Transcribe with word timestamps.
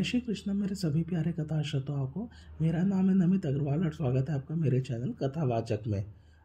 जय 0.00 0.04
श्री 0.04 0.20
कृष्ण। 0.20 0.54
मेरे 0.54 0.74
सभी 0.74 1.02
प्यारे 1.02 1.32
कथा 1.32 1.62
श्रोताओं 1.62 2.06
को 2.06 2.30
मेरा 2.60 2.82
नाम 2.82 3.08
है 3.08 3.14
नमित 3.14 3.46
अग्रवाल 3.46 3.84
और 3.84 3.92
स्वागत 3.92 4.30
है 4.30 4.34
आपका 4.34 4.54
मेरे 4.54 4.80
चैनल 4.80 5.12
कथावाचक 5.22 5.80
में। 5.86 6.04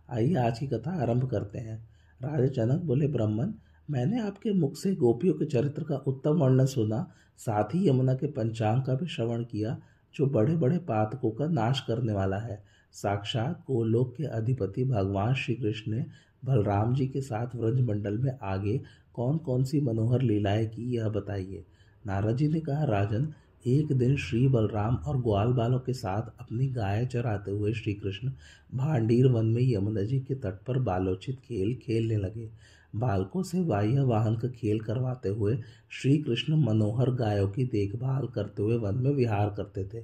आइए 0.09 0.35
आज 0.35 0.59
की 0.59 0.67
कथा 0.67 1.01
आरंभ 1.01 1.29
करते 1.29 1.59
हैं। 1.59 1.89
राजा 2.23 2.45
जनक 2.45 2.81
बोले, 2.81 3.07
ब्राह्मण, 3.07 3.51
मैंने 3.89 4.19
आपके 4.19 4.53
मुख 4.53 4.77
से 4.77 4.95
गोपियों 4.95 5.33
के 5.33 5.45
चरित्र 5.45 5.83
का 5.83 5.95
उत्तम 5.95 6.31
वर्णन 6.31 6.65
सुना। 6.65 7.11
साथ 7.37 7.63
ही 7.63 7.89
यमुना 7.89 8.13
के 8.13 8.27
पंचांग 8.27 8.83
का 8.83 8.95
भी 8.95 9.07
श्रवण 9.07 9.43
किया, 9.43 9.77
जो 10.15 10.25
बड़े 10.25 10.55
बड़े 10.55 10.77
पातकों 10.77 11.31
का 11.31 11.47
नाश 11.47 11.79
करने 11.87 12.13
वाला 12.13 12.37
है। 12.37 12.63
साक्षात 12.91 13.59
गोलोक 13.59 14.15
के 14.15 14.23
अधिपति 14.23 14.83
भगवान 14.83 15.33
श्री 15.33 15.55
कृष्ण 15.55 15.91
ने 15.91 16.05
बलराम 16.45 16.95
जी 16.95 17.07
के 17.07 17.21
साथ 17.21 17.55
व्रजमंडल 17.55 18.17
में 18.17 18.37
आगे 18.43 18.81
कौन 19.13 19.37
कौन 19.37 19.63
सी 19.63 19.81
मनोहर 19.81 20.21
लीलाएँ 20.21 20.67
की, 20.67 20.95
यह 20.95 21.09
बताइए। 21.09 21.65
नारद 22.05 22.37
जी 22.37 22.47
ने 22.47 22.59
कहा, 22.59 22.83
राजन 22.83 23.33
एक 23.67 23.91
दिन 23.91 24.15
श्री 24.15 24.47
बलराम 24.47 24.95
और 24.95 25.17
ग्वाल 25.21 25.51
बालों 25.53 25.79
के 25.79 25.93
साथ 25.93 26.21
अपनी 26.39 26.67
गाय 26.67 27.05
चराते 27.05 27.51
हुए 27.51 27.71
श्री 27.73 27.93
कृष्ण 27.93 28.31
भांडीर 28.75 29.27
वन 29.27 29.45
में 29.45 29.61
यमुना 29.61 30.01
जी 30.01 30.19
के 30.19 30.35
तट 30.35 30.61
पर 30.67 30.79
बालोचित 30.79 31.39
खेल 31.39 31.73
खेलने 31.75 32.17
लगे। 32.17 32.49
बालकों 32.95 33.43
से 33.43 33.61
बाह्य 33.61 34.01
वाहन 34.01 34.35
का 34.35 34.47
खेल 34.49 34.79
करवाते 34.79 35.29
हुए 35.29 35.57
श्री 35.91 36.17
कृष्ण 36.17 36.57
मनोहर 36.57 37.11
गायों 37.11 37.49
की 37.49 37.65
देखभाल 37.65 38.27
करते 38.27 38.63
हुए 38.63 38.77
वन 38.77 38.95
में 38.95 39.11
विहार 39.11 39.53
करते 39.57 39.89
थे। 39.93 40.03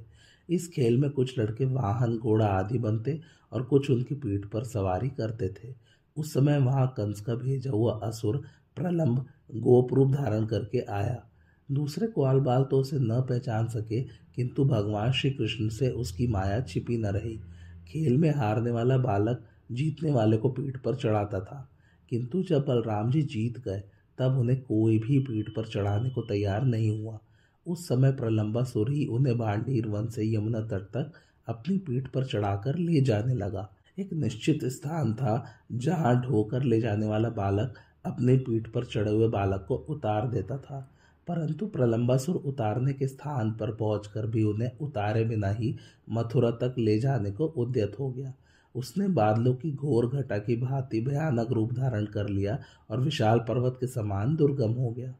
इस 0.49 0.67
खेल 0.67 0.97
में 0.97 1.09
कुछ 1.09 1.39
लड़के 1.39 1.65
वाहन, 1.65 2.17
घोड़ा 2.17 2.45
आदि 2.45 2.79
बनते 2.79 3.19
और 3.51 3.63
कुछ 3.63 3.89
उनकी 3.89 4.15
पीठ 4.15 4.45
पर 4.45 4.63
सवारी 4.63 5.09
करते 5.09 5.49
थे। 5.49 5.73
उस 6.17 6.33
समय 6.33 6.59
वहाँ 6.59 6.93
कंस 6.97 7.21
का 7.21 7.35
भेजा 7.35 7.71
हुआ 7.71 7.99
असुर 8.03 8.43
प्रलंब 8.75 9.25
गोप 9.55 9.93
रूप 9.93 10.11
धारण 10.11 10.45
करके 10.45 10.79
आया। 10.79 11.23
दूसरे 11.71 12.07
ग्वाल 12.07 12.39
बाल 12.39 12.63
तो 12.63 12.79
उसे 12.79 12.99
न 12.99 13.21
पहचान 13.21 13.67
सके, 13.67 14.01
किंतु 14.35 14.65
भगवान 14.65 15.11
श्री 15.11 15.31
कृष्ण 15.31 15.69
से 15.69 15.89
उसकी 15.89 16.27
माया 16.27 16.61
छिपी 16.61 16.97
न 16.97 17.05
रही। 17.05 17.39
खेल 17.87 18.17
में 18.17 18.31
हारने 18.31 18.71
वाला 18.71 18.97
बालक 18.97 19.43
जीतने 19.71 20.11
वाले 20.11 20.37
को 20.37 20.49
पीठ 20.49 20.77
पर 20.77 20.95
चढ़ाता 20.95 21.39
था। 21.39 21.69
किंतु 22.09 22.43
जब 22.43 22.65
बलराम 22.65 23.11
जी 23.11 23.21
जीत 23.21 23.57
गए, 23.57 23.83
तब 24.17 24.39
उन्हें 24.39 24.61
कोई 24.61 24.99
भी 24.99 25.19
पीठ 25.19 25.49
पर 25.49 25.65
चढ़ाने 25.65 26.09
को 26.09 26.21
तैयार 26.21 26.65
नहीं 26.65 27.01
हुआ। 27.01 27.19
उस 27.67 27.87
समय 27.87 28.11
प्रलंबा 28.11 28.63
सुर 28.63 28.91
ही 28.91 29.05
उन्हें 29.05 29.37
भांडीर 29.37 29.87
वन 29.87 30.07
से 30.07 30.35
यमुना 30.35 30.61
तट 30.61 30.81
तक 30.81 31.11
अपनी 31.47 31.77
पीठ 31.77 32.07
पर 32.07 32.25
चढ़ाकर 32.25 32.77
ले 32.77 33.01
जाने 33.01 33.33
लगा। 33.33 33.69
एक 33.99 34.13
निश्चित 34.13 34.65
स्थान 34.65 35.13
था, 35.13 35.45
जहाँ 35.71 36.21
ढोकर 36.21 36.63
ले 36.63 36.81
जाने 36.81 37.07
वाला 37.07 37.29
बालक 37.29 37.73
अपने 38.05 38.37
पीठ 38.37 38.67
पर 38.67 38.85
चढ़े 38.85 39.11
हुए 39.11 39.27
बालक 39.27 39.65
को 39.67 39.75
उतार 39.75 40.27
देता 40.27 40.57
था। 40.57 40.90
परंतु 41.27 41.67
प्रलंबासुर 41.67 42.35
उतारने 42.35 42.93
के 42.93 43.07
स्थान 43.07 43.51
पर 43.51 43.71
पहुंचकर 43.71 44.27
भी 44.27 44.43
उन्हें 44.43 44.71
उतारे 44.81 45.23
बिना 45.23 45.49
ही 45.49 45.75
मथुरा 46.09 46.51
तक 46.51 46.75
ले 46.77 46.99
जाने 46.99 47.31
को 47.31 47.45
उद्यत 47.45 47.95
हो 47.99 48.09
गया। 48.11 48.33
उसने 48.75 49.07
बादलों 49.07 49.53
की 49.53 49.71
घोर 49.71 50.07
घटा 50.07 50.37
की 50.37 50.55
भांति 50.55 51.01
भयानक 51.01 51.51
रूप 51.51 51.73
धारण 51.73 52.05
कर 52.05 52.29
लिया 52.29 52.59
और 52.89 53.01
विशाल 53.01 53.39
पर्वत 53.39 53.77
के 53.79 53.87
समान 53.87 54.35
दुर्गम 54.35 54.71
हो 54.71 54.91
गया। 54.91 55.13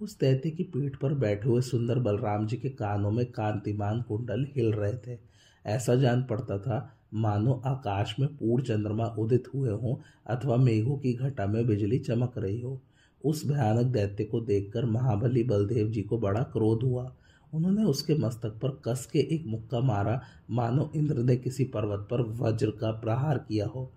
उस 0.00 0.18
दैत्य 0.18 0.50
की 0.50 0.62
पीठ 0.62 0.96
पर 0.96 1.14
बैठे 1.14 1.48
हुए 1.48 1.60
सुंदर 1.60 1.98
बलराम 1.98 2.46
जी 2.46 2.56
के 2.56 2.68
कानों 2.68 3.10
में 3.10 3.26
कांतिमान 3.26 4.02
कुंडल 4.02 4.46
हिल 4.56 4.72
रहे 4.72 4.94
थे। 5.06 5.18
ऐसा 5.66 5.94
जान 5.94 6.22
पड़ता 6.22 6.58
था, 6.58 6.96
मानो 7.14 7.62
आकाश 7.66 8.16
में 8.20 8.28
पूर्ण 8.28 8.62
चंद्रमा 8.62 9.04
उदित 9.04 9.48
हुए 9.54 9.70
हों 9.70 9.96
अथवा 10.26 10.56
मेघों 10.56 10.96
की 10.96 11.12
घटा 11.12 11.46
में 11.46 11.66
बिजली 11.66 11.98
चमक 11.98 12.38
रही 12.38 12.60
हो। 12.60 12.80
उस 13.24 13.46
भयानक 13.46 13.86
दैत्य 13.86 14.24
को 14.24 14.40
देखकर 14.40 14.84
महाबली 14.84 15.42
बलदेव 15.42 15.88
जी 15.88 16.02
को 16.02 16.18
बड़ा 16.18 16.42
क्रोध 16.42 16.82
हुआ। 16.82 17.14
उन्होंने 17.54 17.84
उसके 17.84 18.14
मस्तक 18.14 18.50
पर 18.50 18.80
कस 18.84 19.06
के 19.12 19.18
एक 19.18 19.46
मुक्का 19.46 19.80
मारा। 19.80 20.22
मानो 20.50 20.92
इंद्र 20.96 21.14
ने 21.14 21.36
किसी 21.36 21.64
पर्वत 21.64 22.08
पर 22.10 22.20
वज्र 22.22 22.70
का 22.70 22.90
प्रहार 22.90 23.38
किया 23.38 23.66
हो। 23.66 23.92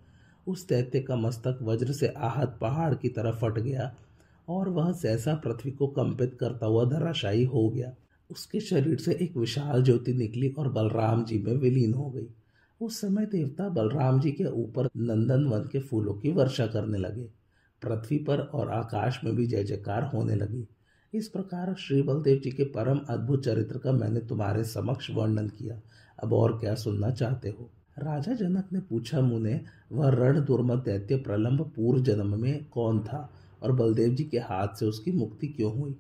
उस 0.48 0.68
दैत्य 0.68 1.00
का 1.00 1.16
मस्तक 1.16 1.60
वज्र 1.62 1.92
से 1.92 2.08
आहत 2.08 2.58
पहाड़ 2.62 2.96
की 2.96 3.10
तरफ़ 3.10 3.36
फट 3.36 3.60
गया 3.60 3.96
और 4.50 4.70
वह 4.70 4.92
सहसा 4.92 5.36
पृथ्वी 5.36 5.72
को 5.72 5.88
कंपित 5.88 6.38
करता 6.40 6.66
हुआ 6.66 6.86
धराशायी 6.86 7.44
हो 7.44 7.70
गया। 7.70 7.94
उसके 8.32 8.60
शरीर 8.60 8.98
से 8.98 9.18
एक 9.22 9.38
विशाल 9.38 9.84
ज्योति 9.84 10.14
निकली 10.14 10.50
और 10.50 10.70
बलराम 10.70 11.26
जी 11.26 11.40
में 11.40 11.54
विलीन 11.54 11.94
हो 11.94 12.10
गई। 12.10 12.28
उस 12.82 13.02
समय 13.02 13.26
देवता 13.26 13.70
बलराम 13.70 14.20
जी 14.22 14.32
के 14.32 14.46
ऊपर 14.46 14.90
नंदन 14.98 15.44
वन 15.44 15.60
के 15.60 15.80
फूलों 15.80 16.14
की 16.14 16.32
वर्षा 16.32 16.68
करने 16.68 16.98
लगे। 16.98 17.43
पृथ्वी 17.86 18.18
पर 18.18 18.40
और 18.40 18.70
आकाश 18.70 19.22
में 19.24 19.36
भी 19.36 19.48
जय 19.48 19.64
जयकार 19.64 20.04
होने 20.04 20.36
लगी। 20.36 20.68
इस 21.14 21.28
प्रकार 21.28 21.76
श्री 21.80 22.02
बलदेव 22.02 22.40
जी 22.40 22.52
के 22.52 22.64
परम 22.64 23.00
अद्भुत 23.10 23.46
चरित्र 23.46 23.78
का 23.78 23.92
मैंने 23.92 24.20
तुम्हारे 24.20 24.64
समक्ष 24.64 25.12
वर्णन 25.12 25.48
किया। 25.48 25.82
अब 26.24 26.34
और 26.34 26.60
क्या 26.60 26.76
सुनना 26.76 27.10
चाहते 27.12 27.50
हो? 27.50 27.70
राजा 28.00 28.34
जनक 28.34 28.66
ने 28.74 28.80
पूछा 28.80 29.22
मुने, 29.22 29.62
वह 29.92 30.10
रण 30.10 30.46
दुर्मत 30.46 30.84
दैत्य 30.84 31.16
प्रलंब 31.16 31.72
पूर्व 31.76 32.04
जन्म 32.04 32.42
में 32.42 32.66
कौन 32.66 33.00
था? 33.00 33.34
और 33.64 33.72
बलदेव 33.72 34.16
जी 34.16 34.24
के 34.24 34.40
हाथ 34.40 34.68
से 34.68 34.86
उसकी 34.86 35.12
मुक्ति 35.12 35.48
क्यों 35.48 35.80
हुई? 35.80 35.96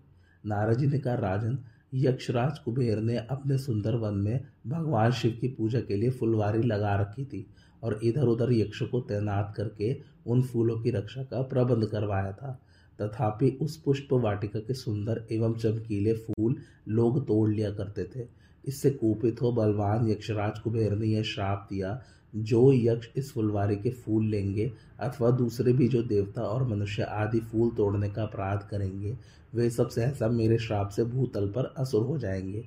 नारद 0.45 0.77
जी 0.77 0.87
ने 0.87 0.99
कहा, 0.99 1.13
राजन, 1.13 1.57
यक्षराज 1.93 2.59
कुबेर 2.59 2.97
ने 2.97 3.17
अपने 3.17 3.57
सुंदर 3.57 3.95
वन 3.95 4.13
में 4.13 4.45
भगवान 4.67 5.11
शिव 5.11 5.37
की 5.41 5.47
पूजा 5.47 5.79
के 5.79 5.95
लिए 5.95 6.09
फुलवारी 6.09 6.63
लगा 6.63 6.95
रखी 6.95 7.25
थी 7.25 7.47
और 7.83 7.99
इधर 8.03 8.23
उधर 8.23 8.53
यक्ष 8.53 8.83
को 8.83 8.99
तैनात 9.01 9.53
करके 9.57 10.12
उन 10.27 10.41
फूलों 10.41 10.79
की 10.79 10.91
रक्षा 10.91 11.23
का 11.23 11.41
प्रबंध 11.41 11.85
करवाया 11.85 12.31
था। 12.31 12.59
तथापि 13.01 13.57
उस 13.61 13.77
पुष्प 13.77 14.13
वाटिका 14.13 14.59
के 14.59 14.73
सुंदर 14.73 15.25
एवं 15.31 15.53
चमकीले 15.53 16.13
फूल 16.13 16.55
लोग 16.87 17.27
तोड़ 17.27 17.49
लिया 17.49 17.71
करते 17.71 18.03
थे। 18.15 18.27
इससे 18.67 18.89
कुपित 18.89 19.41
हो 19.41 19.51
बलवान 19.51 20.09
यक्षराज 20.09 20.59
कुबेर 20.59 20.91
ने 20.91 21.07
यह 21.07 21.23
श्राप 21.23 21.67
दिया, 21.69 22.01
जो 22.35 22.73
यक्ष 22.73 23.07
इस 23.15 23.31
फुलवारी 23.33 23.75
के 23.75 23.89
फूल 23.89 24.25
लेंगे 24.25 24.71
अथवा 24.99 25.31
दूसरे 25.31 25.73
भी 25.73 25.87
जो 25.87 26.03
देवता 26.03 26.41
और 26.41 26.67
मनुष्य 26.67 27.03
आदि 27.03 27.39
फूल 27.39 27.69
तोड़ने 27.69 28.09
का 28.09 28.23
अपराध 28.23 28.67
करेंगे, 28.71 29.17
वे 29.55 29.69
सब 29.69 29.89
सहसा 29.89 30.27
मेरे 30.27 30.57
श्राप 30.57 30.89
से 30.89 31.03
भूतल 31.03 31.47
पर 31.47 31.73
असुर 31.77 32.05
हो 32.05 32.17
जाएँगे। 32.17 32.65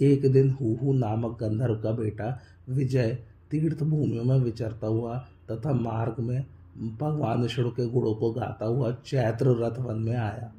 एक 0.00 0.32
दिन 0.32 0.50
हु 0.50 0.92
नामक 0.92 1.38
गंधर्व 1.42 1.74
का 1.74 1.92
बेटा 1.92 2.40
विजय 2.68 3.18
तीर्थ 3.50 3.82
भूमियों 3.82 4.24
में 4.24 4.38
विचरता 4.38 4.86
हुआ 4.86 5.18
तथा 5.50 5.72
मार्ग 5.72 6.22
में 6.22 6.44
भगवान 6.76 7.42
विष्णु 7.42 7.70
के 7.70 7.86
गुणों 7.86 8.14
को 8.14 8.30
गाता 8.32 8.66
हुआ 8.66 8.90
चैत्र 9.06 9.56
रथ 9.62 9.78
वन 9.78 9.98
में 9.98 10.16
आया। 10.16 10.52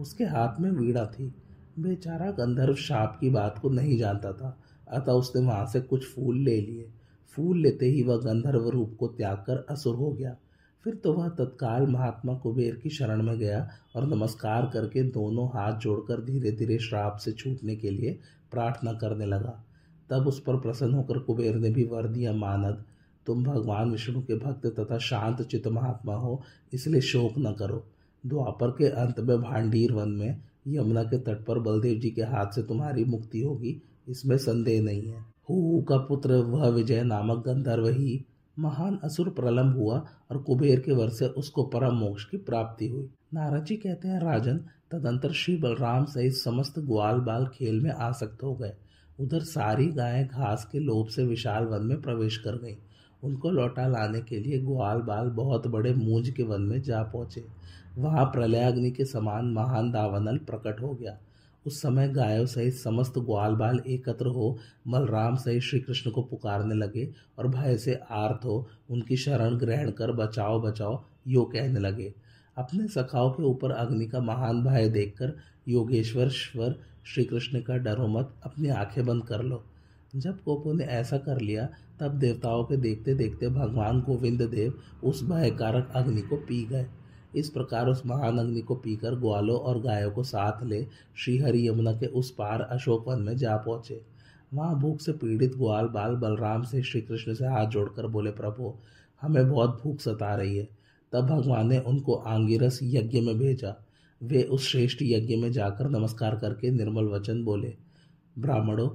उसके 0.00 0.24
हाथ 0.24 0.60
में 0.60 0.70
वीणा 0.70 1.04
थी। 1.06 1.34
बेचारा 1.78 2.30
गंधर्व 2.30 2.74
शाप 2.74 3.16
की 3.20 3.30
बात 3.30 3.58
को 3.58 3.68
नहीं 3.68 3.98
जानता 3.98 4.32
था, 4.32 4.56
अतः 4.88 5.12
उसने 5.12 5.42
वहाँ 5.42 5.66
से 5.66 5.80
कुछ 5.80 6.06
फूल 6.06 6.38
ले 6.38 6.60
लिए। 6.60 6.88
फूल 7.36 7.58
लेते 7.58 7.86
ही 7.86 8.02
वह 8.02 8.16
गंधर्व 8.16 8.68
रूप 8.68 8.96
को 9.00 9.08
त्याग 9.08 9.36
कर 9.36 9.66
असुर 9.70 9.94
हो 9.94 10.10
गया। 10.10 10.36
फिर 10.84 10.94
तो 10.94 11.12
वह 11.12 11.28
तत्काल 11.28 11.86
महात्मा 11.86 12.34
कुबेर 12.34 12.74
की 12.74 12.90
शरण 12.90 13.22
में 13.22 13.38
गया 13.38 13.68
और 13.96 14.06
नमस्कार 14.06 14.70
करके 14.74 15.02
दोनों 15.02 15.46
हाथ 15.48 15.78
जोड़कर 15.78 16.24
धीरे 16.24 16.50
धीरे 16.52 16.78
श्राप 16.78 17.16
से 17.16 17.32
छूटने 17.32 17.76
के 17.76 17.90
लिए 17.90 18.18
प्रार्थना 18.52 18.92
करने 18.92 19.26
लगा। 19.26 19.64
तब 20.10 20.26
उस 20.26 20.40
पर 20.40 20.56
प्रसन्न 20.56 20.94
होकर 20.94 21.18
कुबेर 21.18 21.54
ने 21.54 21.70
भी 21.70 21.84
वर 21.84 22.08
दिया 22.08 22.32
मानद 22.32 22.84
तुम 23.26 23.44
भगवान 23.44 23.90
विष्णु 23.90 24.20
के 24.20 24.34
भक्त 24.38 24.66
तथा 24.78 24.98
शांत 24.98 25.42
चित्त 25.42 25.68
महात्मा 25.68 26.14
हो, 26.14 26.42
इसलिए 26.72 27.00
शोक 27.00 27.34
न 27.38 27.52
करो। 27.52 27.84
द्वापर 28.24 28.70
के 28.70 28.88
अंत 28.88 29.20
में 29.20 29.40
भांडीर 29.40 29.92
वन 29.92 30.10
में 30.10 30.40
यमुना 30.68 31.02
के 31.02 31.18
तट 31.18 31.44
पर 31.44 31.58
बलदेव 31.58 31.98
जी 32.00 32.10
के 32.10 32.22
हाथ 32.22 32.54
से 32.54 32.62
तुम्हारी 32.62 33.04
मुक्ति 33.04 33.40
होगी, 33.40 33.80
इसमें 34.08 34.36
संदेह 34.38 34.82
नहीं 34.82 35.02
है। 35.02 35.24
हु 35.50 35.82
का 35.82 35.96
पुत्र 35.98 36.34
वह 36.44 36.68
विजय 36.68 37.02
नामक 37.02 37.44
गंधर्व 37.46 37.88
ही 37.88 38.24
महान 38.56 38.98
असुर 39.04 39.28
प्रलम्ब 39.30 39.76
हुआ 39.76 39.96
और 40.30 40.38
कुबेर 40.38 40.80
के 40.80 40.92
वर 40.92 41.08
से 41.08 41.26
उसको 41.28 41.62
परम 41.64 41.94
मोक्ष 41.94 42.24
की 42.24 42.36
प्राप्ति 42.36 42.88
हुई। 42.88 43.08
नारद 43.34 43.64
जी 43.64 43.76
कहते 43.76 44.08
हैं, 44.08 44.20
राजन, 44.20 44.58
तदंतर 44.90 45.32
श्री 45.32 45.56
बलराम 45.56 46.04
सहित 46.04 46.34
समस्त 46.34 46.78
ग्वाल 46.78 47.20
बाल 47.20 47.46
खेल 47.46 47.80
में 47.80 47.90
आसक्त 47.90 48.42
हो 48.42 48.54
गए। 48.54 48.72
उधर 49.18 49.40
सारी 49.40 49.86
गायें 49.86 50.26
घास 50.26 50.68
के 50.72 50.78
लोभ 50.78 51.08
से 51.08 51.24
विशाल 51.24 51.64
वन 51.64 51.86
में 51.86 52.00
प्रवेश 52.00 52.36
कर 52.36 52.56
गईं। 52.56 52.76
उनको 53.24 53.50
लौटा 53.50 53.86
लाने 53.88 54.20
के 54.20 54.38
लिए 54.38 54.58
ग्वाल 54.58 55.00
बाल 55.00 55.28
बहुत 55.28 55.66
बड़े 55.66 55.94
मूंज 55.94 56.30
के 56.30 56.42
वन 56.42 56.62
में 56.62 56.82
जा 56.82 57.02
पहुँचे। 57.02 57.44
वहाँ 57.98 58.24
प्रलयाग्नि 58.24 58.90
के 58.90 59.04
समान 59.04 59.52
महान 59.52 59.90
दावनल 59.90 60.38
प्रकट 60.38 60.80
हो 60.80 60.92
गया। 60.94 61.18
उस 61.66 61.80
समय 61.82 62.08
गायों 62.08 62.46
सहित 62.46 62.74
समस्त 62.74 63.18
ग्वाल 63.18 63.54
बाल 63.54 63.80
एकत्र 63.86 64.26
हो 64.26 64.58
बलराम 64.88 65.36
सहित 65.36 65.62
श्री 65.62 65.80
कृष्ण 65.80 66.10
को 66.10 66.22
पुकारने 66.22 66.74
लगे 66.74 67.08
और 67.38 67.48
भय 67.48 67.76
से 67.76 67.94
आर्त 68.10 68.44
हो 68.44 68.66
उनकी 68.90 69.16
शरण 69.16 69.56
ग्रहण 69.56 69.90
कर 69.90 70.12
बचाओ 70.12 70.60
बचाओ, 70.60 71.02
यो 71.28 71.44
कहने 71.44 71.80
लगे। 71.80 72.14
अपने 72.56 72.88
सखाओं 72.88 73.30
के 73.30 73.42
ऊपर 73.42 73.70
अग्नि 73.70 74.06
का 74.06 74.20
महान 74.20 74.62
भय 74.64 74.88
देखकर 74.88 75.36
योगेश्वर 75.68 76.28
स्वर 76.28 76.74
श्री 77.04 77.24
कृष्ण 77.24 77.60
का 77.60 77.76
डरो 77.76 78.06
मत, 78.06 78.34
अपनी 78.44 78.68
आँखें 78.68 79.04
बंद 79.06 79.24
कर 79.24 79.42
लो। 79.42 79.64
जब 80.16 80.36
गोपो 80.44 80.72
ने 80.72 80.84
ऐसा 80.84 81.18
कर 81.18 81.40
लिया 81.40 81.68
तब 82.00 82.18
देवताओं 82.18 82.64
के 82.64 82.76
देखते 82.76 83.14
देखते 83.14 83.48
भगवान 83.48 84.00
गोविंद 84.00 84.42
देव 84.42 84.74
उस 85.04 85.22
भयकारक 85.24 85.92
अग्नि 85.94 86.20
को 86.20 86.36
पी 86.36 86.64
गए। 86.64 86.86
इस 87.36 87.50
प्रकार 87.50 87.88
उस 87.88 88.02
महान 88.06 88.38
अग्नि 88.38 88.60
को 88.60 88.74
पीकर 88.74 89.14
ग्वालों 89.14 89.58
और 89.58 89.80
गायों 89.80 90.10
को 90.10 90.22
साथ 90.22 90.62
ले 90.64 90.86
श्रीहरि 91.16 91.68
यमुना 91.68 91.92
के 91.92 92.06
उस 92.06 92.30
पार 92.30 92.60
अशोक 92.60 93.08
वन 93.08 93.22
में 93.22 93.36
जा 93.36 93.56
पहुँचे। 93.56 94.00
वहाँ 94.54 94.78
भूख 94.80 95.00
से 95.00 95.12
पीड़ित 95.12 95.54
ग्वाल 95.54 95.86
बाल 95.86 96.14
बलराम 96.14 96.62
से 96.62 96.82
श्री 96.82 97.00
कृष्ण 97.00 97.34
से 97.34 97.46
हाथ 97.46 97.66
जोड़कर 97.66 98.06
बोले, 98.06 98.30
प्रभु, 98.30 98.74
हमें 99.22 99.50
बहुत 99.50 99.80
भूख 99.82 100.00
सता 100.00 100.34
रही 100.34 100.56
है। 100.56 100.68
तब 101.12 101.26
भगवान 101.26 101.68
ने 101.68 101.78
उनको 101.78 102.14
आंगिरस 102.14 102.78
यज्ञ 102.82 103.20
में 103.20 103.38
भेजा। 103.38 103.84
वे 104.22 104.42
उस 104.42 104.68
श्रेष्ठ 104.68 104.98
यज्ञ 105.02 105.36
में 105.36 105.52
जाकर 105.52 105.88
नमस्कार 105.88 106.36
करके 106.36 106.70
निर्मल 106.70 107.04
वचन 107.04 107.44
बोले, 107.44 107.76
ब्राह्मणों 108.38 108.88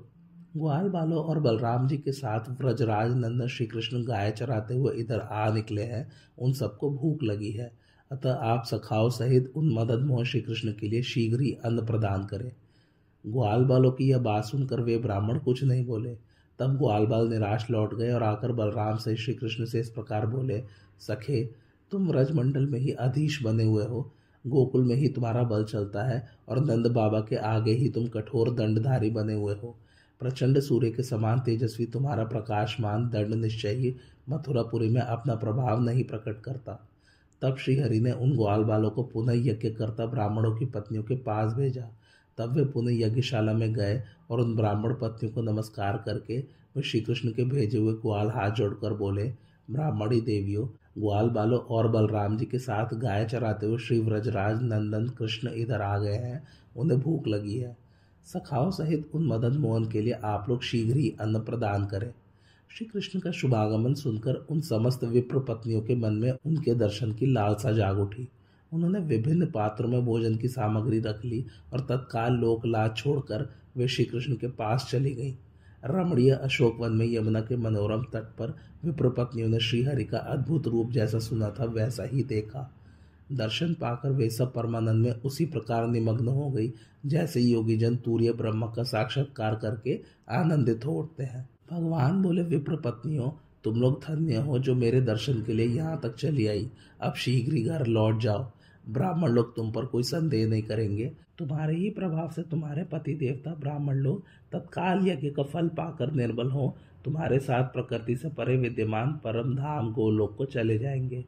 ग्वाल 0.57 0.89
बालों 0.89 1.23
और 1.23 1.39
बलराम 1.39 1.87
जी 1.87 1.97
के 1.97 2.11
साथ 2.11 2.39
व्रजराज 2.61 3.11
नंदन 3.15 3.47
श्री 3.47 3.65
कृष्ण 3.65 4.03
गाय 4.03 4.31
चराते 4.31 4.75
हुए 4.75 4.93
इधर 4.93 5.19
आ 5.19 5.53
निकले 5.53 5.81
हैं। 5.81 6.11
उन 6.39 6.53
सबको 6.53 6.89
भूख 6.91 7.23
लगी 7.23 7.51
है। 7.51 7.71
अतः 8.11 8.33
आप 8.33 8.63
सखाओ 8.65 9.09
सहित 9.09 9.51
उन 9.55 9.73
मदद 9.73 9.99
मोहन 9.99 10.23
श्री 10.25 10.41
कृष्ण 10.41 10.71
के 10.71 10.87
लिए 10.87 11.01
शीघ्र 11.01 11.41
ही 11.41 11.51
अन्न 11.65 11.85
प्रदान 11.85 12.25
करें। 12.25 12.51
ग्वाल 13.27 13.65
बालों 13.65 13.91
की 13.91 14.09
यह 14.09 14.17
बात 14.17 14.45
सुनकर 14.45 14.81
वे 14.81 14.97
ब्राह्मण 14.97 15.39
कुछ 15.39 15.63
नहीं 15.63 15.85
बोले। 15.85 16.17
तब 16.59 16.77
ग्वाल 16.77 17.05
बाल 17.05 17.29
निराश 17.29 17.67
लौट 17.71 17.95
गए 17.95 18.11
और 18.11 18.23
आकर 18.23 18.51
बलराम 18.51 18.97
से 18.97 19.15
श्री 19.15 19.33
कृष्ण 19.33 19.65
से 19.65 19.79
इस 19.79 19.89
प्रकार 19.89 20.25
बोले, 20.27 20.63
सखे, 20.99 21.49
तुम 21.91 22.11
रजमंडल 22.11 22.65
में 22.65 22.79
ही 22.79 22.91
अधीश 22.91 23.43
बने 23.43 23.63
हुए 23.63 23.85
हो। 23.85 24.11
गोकुल 24.47 24.83
में 24.83 24.95
ही 24.95 25.07
तुम्हारा 25.07 25.43
बल 25.43 25.63
चलता 25.63 26.03
है 26.03 26.27
और 26.49 26.59
नंद 26.59 26.87
बाबा 26.87 27.19
के 27.19 27.35
आगे 27.35 27.71
ही 27.71 27.89
तुम 27.89 28.07
कठोर 28.07 28.49
दंडधारी 28.49 29.09
बने 29.09 29.33
हुए 29.33 29.53
हो। 29.53 29.75
प्रचंड 30.19 30.59
सूर्य 30.59 30.91
के 30.91 31.03
समान 31.03 31.39
तेजस्वी, 31.39 31.85
तुम्हारा 31.85 32.23
प्रकाशमान, 32.23 33.09
दंड 33.09 33.33
निश्चय 33.33 33.69
ही 33.69 33.95
मथुरापुरी 34.29 34.89
में 34.89 35.01
अपना 35.01 35.35
प्रभाव 35.35 35.83
नहीं 35.83 36.03
प्रकट 36.03 36.41
करता। 36.41 36.89
तब 37.41 37.57
श्रीहरि 37.57 37.99
ने 37.99 38.11
उन 38.11 38.35
ग्वाल 38.35 38.63
बालों 38.63 38.89
को 38.89 39.03
पुनः 39.03 39.33
यज्ञ 39.33 39.69
करता, 39.69 40.05
ब्राह्मणों 40.05 40.55
की 40.55 40.65
पत्नियों 40.65 41.03
के 41.03 41.15
पास 41.15 41.53
भेजा। 41.53 41.87
तब 42.37 42.53
वे 42.53 42.65
पुनः 42.65 42.91
यज्ञशाला 42.91 43.53
में 43.53 43.73
गए 43.73 44.03
और 44.29 44.39
उन 44.39 44.55
ब्राह्मण 44.55 44.93
पत्नियों 44.93 45.35
को 45.35 45.41
नमस्कार 45.41 46.03
करके 46.05 46.39
वे 46.75 46.81
श्री 46.81 46.99
कृष्ण 46.99 47.29
के 47.29 47.43
भेजे 47.43 47.77
हुए 47.77 47.93
ग्वाल 47.93 48.27
हाथ 48.27 48.51
जोड़कर 48.51 48.93
बोले, 48.93 49.33
ब्राह्मणी 49.71 50.21
देवियों, 50.21 50.67
ग्वाल 51.01 51.29
बालों 51.29 51.59
और 51.59 51.87
बलराम 51.87 52.37
जी 52.37 52.45
के 52.45 52.59
साथ 52.59 52.93
गाय 52.93 53.25
चराते 53.25 53.65
हुए 53.65 53.77
श्री 53.77 53.99
व्रजराज 53.99 54.63
नंदन 54.63 55.07
कृष्ण 55.07 55.49
इधर 55.49 55.81
आ 55.81 55.97
गए 55.97 56.15
हैं। 56.15 56.47
उन्हें 56.77 56.99
भूख 56.99 57.27
लगी 57.27 57.57
है। 57.57 57.88
सखाओं 58.33 58.71
सहित 58.71 59.09
उन 59.13 59.27
मदन 59.27 59.57
मोहन 59.57 59.85
के 59.85 60.01
लिए 60.01 60.13
आप 60.13 60.45
लोग 60.49 60.63
शीघ्र 60.63 60.97
ही 60.97 61.15
अन्न 61.19 61.39
प्रदान 61.39 61.85
करें। 61.85 62.11
श्री 62.77 62.85
कृष्ण 62.85 63.19
का 63.19 63.31
शुभागमन 63.31 63.93
सुनकर 63.93 64.33
उन 64.33 64.61
समस्त 64.61 65.03
विप्र 65.03 65.39
पत्नियों 65.39 65.81
के 65.81 65.95
मन 65.95 66.13
में 66.13 66.31
उनके 66.31 66.75
दर्शन 66.75 67.13
की 67.13 67.25
लालसा 67.25 67.71
जाग 67.71 67.99
उठी। 67.99 68.27
उन्होंने 68.73 68.99
विभिन्न 68.99 69.45
पात्रों 69.45 69.89
में 69.89 70.05
भोजन 70.05 70.35
की 70.35 70.47
सामग्री 70.47 70.99
रख 70.99 71.25
ली 71.25 71.45
और 71.73 71.79
तत्काल 71.79 72.33
लोक 72.33 72.65
लाज 72.65 72.95
छोड़कर 72.97 73.49
वे 73.77 73.87
श्री 73.87 74.05
कृष्ण 74.05 74.35
के 74.35 74.47
पास 74.47 74.87
चली 74.91 75.11
गईं। 75.11 75.33
रमणीय 75.85 76.31
अशोक 76.31 76.77
वन 76.79 76.91
में 76.91 77.05
यमुना 77.13 77.41
के 77.41 77.57
मनोरम 77.57 78.03
तट 78.03 78.23
पर 78.39 78.55
विप्र 78.85 79.09
पत्नियों 79.09 79.49
ने 79.49 79.59
श्रीहरि 79.59 80.03
का 80.03 80.17
अद्भुत 80.17 80.67
रूप 80.67 80.91
जैसा 80.91 81.19
सुना 81.19 81.49
था, 81.49 81.65
वैसा 81.65 82.03
ही 82.03 82.23
देखा। 82.23 82.75
दर्शन 83.31 83.73
पाकर 83.73 84.11
वे 84.11 84.29
सब 84.29 84.53
परमानंद 84.53 85.05
में 85.05 85.11
उसी 85.11 85.45
प्रकार 85.45 85.87
निमग्न 85.87 86.27
हो 86.27 86.49
गई, 86.49 86.73
जैसे 87.05 87.41
योगी 87.41 87.77
जन 87.77 87.95
तूर्य 87.95 88.33
ब्रह्म 88.33 88.67
का 88.67 88.83
साक्षात्कार 88.83 89.55
करके 89.55 90.01
आनंदित 90.29 90.85
हो 90.85 90.91
उठते 90.91 91.23
हैं। 91.23 91.49
भगवान 91.71 92.21
बोले, 92.21 92.43
विप्र 92.43 92.75
पत्नियों, 92.75 93.29
तुम 93.63 93.81
लोग 93.81 94.01
धन्य 94.01 94.35
हो 94.35 94.59
जो 94.59 94.75
मेरे 94.75 95.01
दर्शन 95.01 95.43
के 95.43 95.53
लिए 95.53 95.67
यहाँ 95.67 95.99
तक 96.03 96.15
चली 96.15 96.47
आई। 96.47 96.71
अब 97.01 97.13
शीघ्र 97.13 97.53
ही 97.53 97.63
घर 97.63 97.87
लौट 97.87 98.19
जाओ। 98.19 98.51
ब्राह्मण 98.89 99.29
लोग 99.29 99.55
तुम 99.55 99.71
पर 99.71 99.85
कोई 99.85 100.03
संदेह 100.03 100.47
नहीं 100.47 100.63
करेंगे। 100.63 101.11
तुम्हारे 101.37 101.75
ही 101.75 101.89
प्रभाव 101.89 102.31
से 102.31 102.41
तुम्हारे 102.41 102.83
पति 102.83 103.13
देवता 103.13 103.55
ब्राह्मण 103.55 103.95
लोग 103.95 104.23
तत्काल 104.51 105.07
यज्ञ 105.07 105.29
का 105.29 105.43
फल 105.43 105.67
पाकर 105.67 106.11
निर्बल 106.11 106.51
हो। 106.51 106.77
तुम्हारे 107.05 107.39
साथ 107.39 107.63
प्रकृति 107.63 108.15
से 108.15 108.29
परे 108.29 108.57
विद्यमान 108.57 109.11
परम 109.11 109.55
धाम 109.55 109.93
गोलोक 109.93 110.35
को 110.37 110.45
चले 110.45 110.77
जाएँगे। 110.77 111.25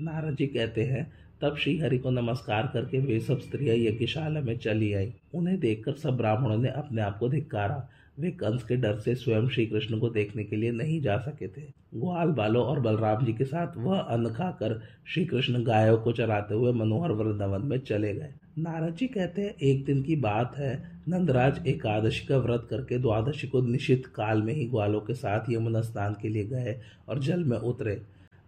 नारद 0.00 0.36
जी 0.36 0.46
कहते 0.46 0.82
हैं 0.82 1.12
तब 1.40 1.56
श्री 1.56 1.78
हरि 1.78 1.98
को 1.98 2.10
नमस्कार 2.10 2.70
करके 2.72 2.98
वे 2.98 3.20
सब 3.20 3.40
स्त्रियाँ 3.40 3.76
यज्ञशाला 3.76 4.40
में 4.40 4.58
चली 4.58 4.92
आई। 4.92 5.12
उन्हें 5.34 5.60
देखकर 5.60 5.92
सब 5.92 6.16
ब्राह्मणों 6.16 6.58
ने 6.58 6.68
अपने 6.68 7.02
आप 7.02 7.18
को 7.18 7.28
धिक्कारा। 7.28 7.88
वे 8.20 8.30
कंस 8.30 8.62
के 8.64 8.76
डर 8.76 8.98
से 8.98 9.14
स्वयं 9.14 9.48
श्री 9.48 9.66
कृष्ण 9.66 9.98
को 9.98 10.08
देखने 10.08 10.44
के 10.44 10.56
लिए 10.56 10.70
नहीं 10.70 11.00
जा 11.00 11.16
सके 11.18 11.48
थे। 11.48 11.62
ग्वाल 11.94 12.28
बालों 12.28 12.64
और 12.64 12.80
बलराम 12.80 13.24
जी 13.24 13.32
के 13.32 13.44
साथ 13.44 13.76
वह 13.76 13.98
अन्न 13.98 14.30
खाकर 14.30 14.80
श्री 15.06 15.24
कृष्ण 15.24 15.62
गायों 15.64 15.96
को 15.98 16.12
चराते 16.12 16.54
हुए 16.54 16.72
मनोहर 16.72 17.12
वृंदावन 17.12 17.62
में 17.62 17.78
चले 17.78 18.14
गए। 18.14 18.30
नारद 18.58 18.94
जी 18.94 19.06
कहते 19.06 19.42
हैं, 19.42 19.54
एक 19.62 19.84
दिन 19.84 20.02
की 20.02 20.16
बात 20.16 20.56
है। 20.56 21.00
नंदराज 21.08 21.66
एकादशी 21.66 22.26
का 22.26 22.38
व्रत 22.38 22.66
करके 22.70 22.98
द्वादशी 22.98 23.48
को 23.48 23.60
निश्चित 23.60 24.06
काल 24.06 24.42
में 24.42 24.54
ही 24.54 24.64
ग्वालों 24.64 25.00
के 25.00 25.14
साथ 25.14 25.40
यमुना 25.50 25.80
स्नान 25.80 26.16
के 26.22 26.28
लिए 26.28 26.44
गए 26.44 26.80
और 27.08 27.18
जल 27.18 27.44
में 27.44 27.58
उतरे। 27.58 28.02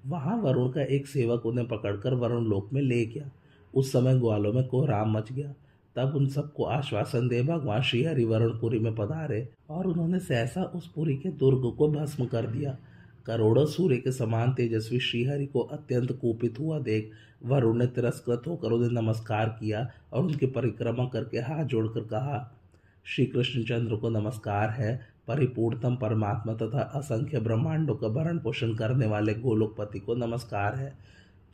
वहाँ 0.07 0.37
वरुण 0.37 0.71
का 0.71 0.83
एक 0.83 1.07
सेवक 1.07 1.47
उन्हें 1.47 1.69
पकड़कर 1.69 2.15
वरुण 2.15 2.45
लोक 2.45 2.73
में 2.73 2.83
ले 2.83 3.07
गया। 3.07 3.31
उस 3.75 3.93
समय 3.93 4.19
ग्वालों 4.19 4.53
में 4.53 4.67
कोहराम 4.67 5.13
मच 5.13 5.33
गया। 5.33 5.55
तब 5.97 6.15
उन 6.17 6.27
सबको 6.29 6.65
आश्वासन 6.65 7.29
दे 7.29 7.43
भगवान 7.43 7.83
श्री 7.83 8.03
हरिवरणपुरी 8.05 8.79
में 8.79 8.95
पधारे 8.95 9.49
और 9.71 9.87
उन्होंने 9.87 10.19
सहसा 10.19 10.63
उस 10.63 10.87
पुरी 10.87 11.17
के 11.17 11.29
दुर्ग 11.29 11.77
को 11.79 11.89
भस्म 11.89 12.27
कर 12.27 12.47
दिया। 12.47 12.77
करोड़ों 13.27 13.67
सूर्य 13.67 13.97
के 13.97 14.13
समान 14.13 14.53
तेजस्वी 14.53 15.01
श्रीहरि 15.01 15.47
को 15.47 15.61
अत्यंत 15.61 16.13
कुपित 16.13 16.59
हुआ 16.61 16.79
देख 16.79 17.11
वरुण 17.45 17.79
ने 17.79 17.87
तिरस्कृत 17.87 18.43
होकर 18.47 18.73
उन्हें 18.73 18.91
नमस्कार 18.91 19.49
किया 19.49 19.91
और 20.13 20.25
उनकी 20.25 20.47
परिक्रमा 20.47 21.05
करके 21.05 21.39
हाथ 21.39 21.65
जोड़कर 21.65 22.01
कहा, 22.01 22.57
श्री 23.05 23.27
कृष्णचंद्र 23.27 23.97
को 23.97 24.09
नमस्कार 24.09 24.71
है 24.71 25.09
परिपूर्णतम 25.29 25.97
परमात्मा 25.97 26.55
तथा 26.55 26.81
असंख्य 26.81 27.41
ब्रह्मांडों 27.41 27.95
का 27.95 28.09
भरण 28.09 28.39
पोषण 28.39 28.75
करने 28.75 29.07
वाले 29.07 29.35
गोलोकपति 29.35 29.99
को 29.99 30.15
नमस्कार 30.15 30.75
है। 30.75 30.99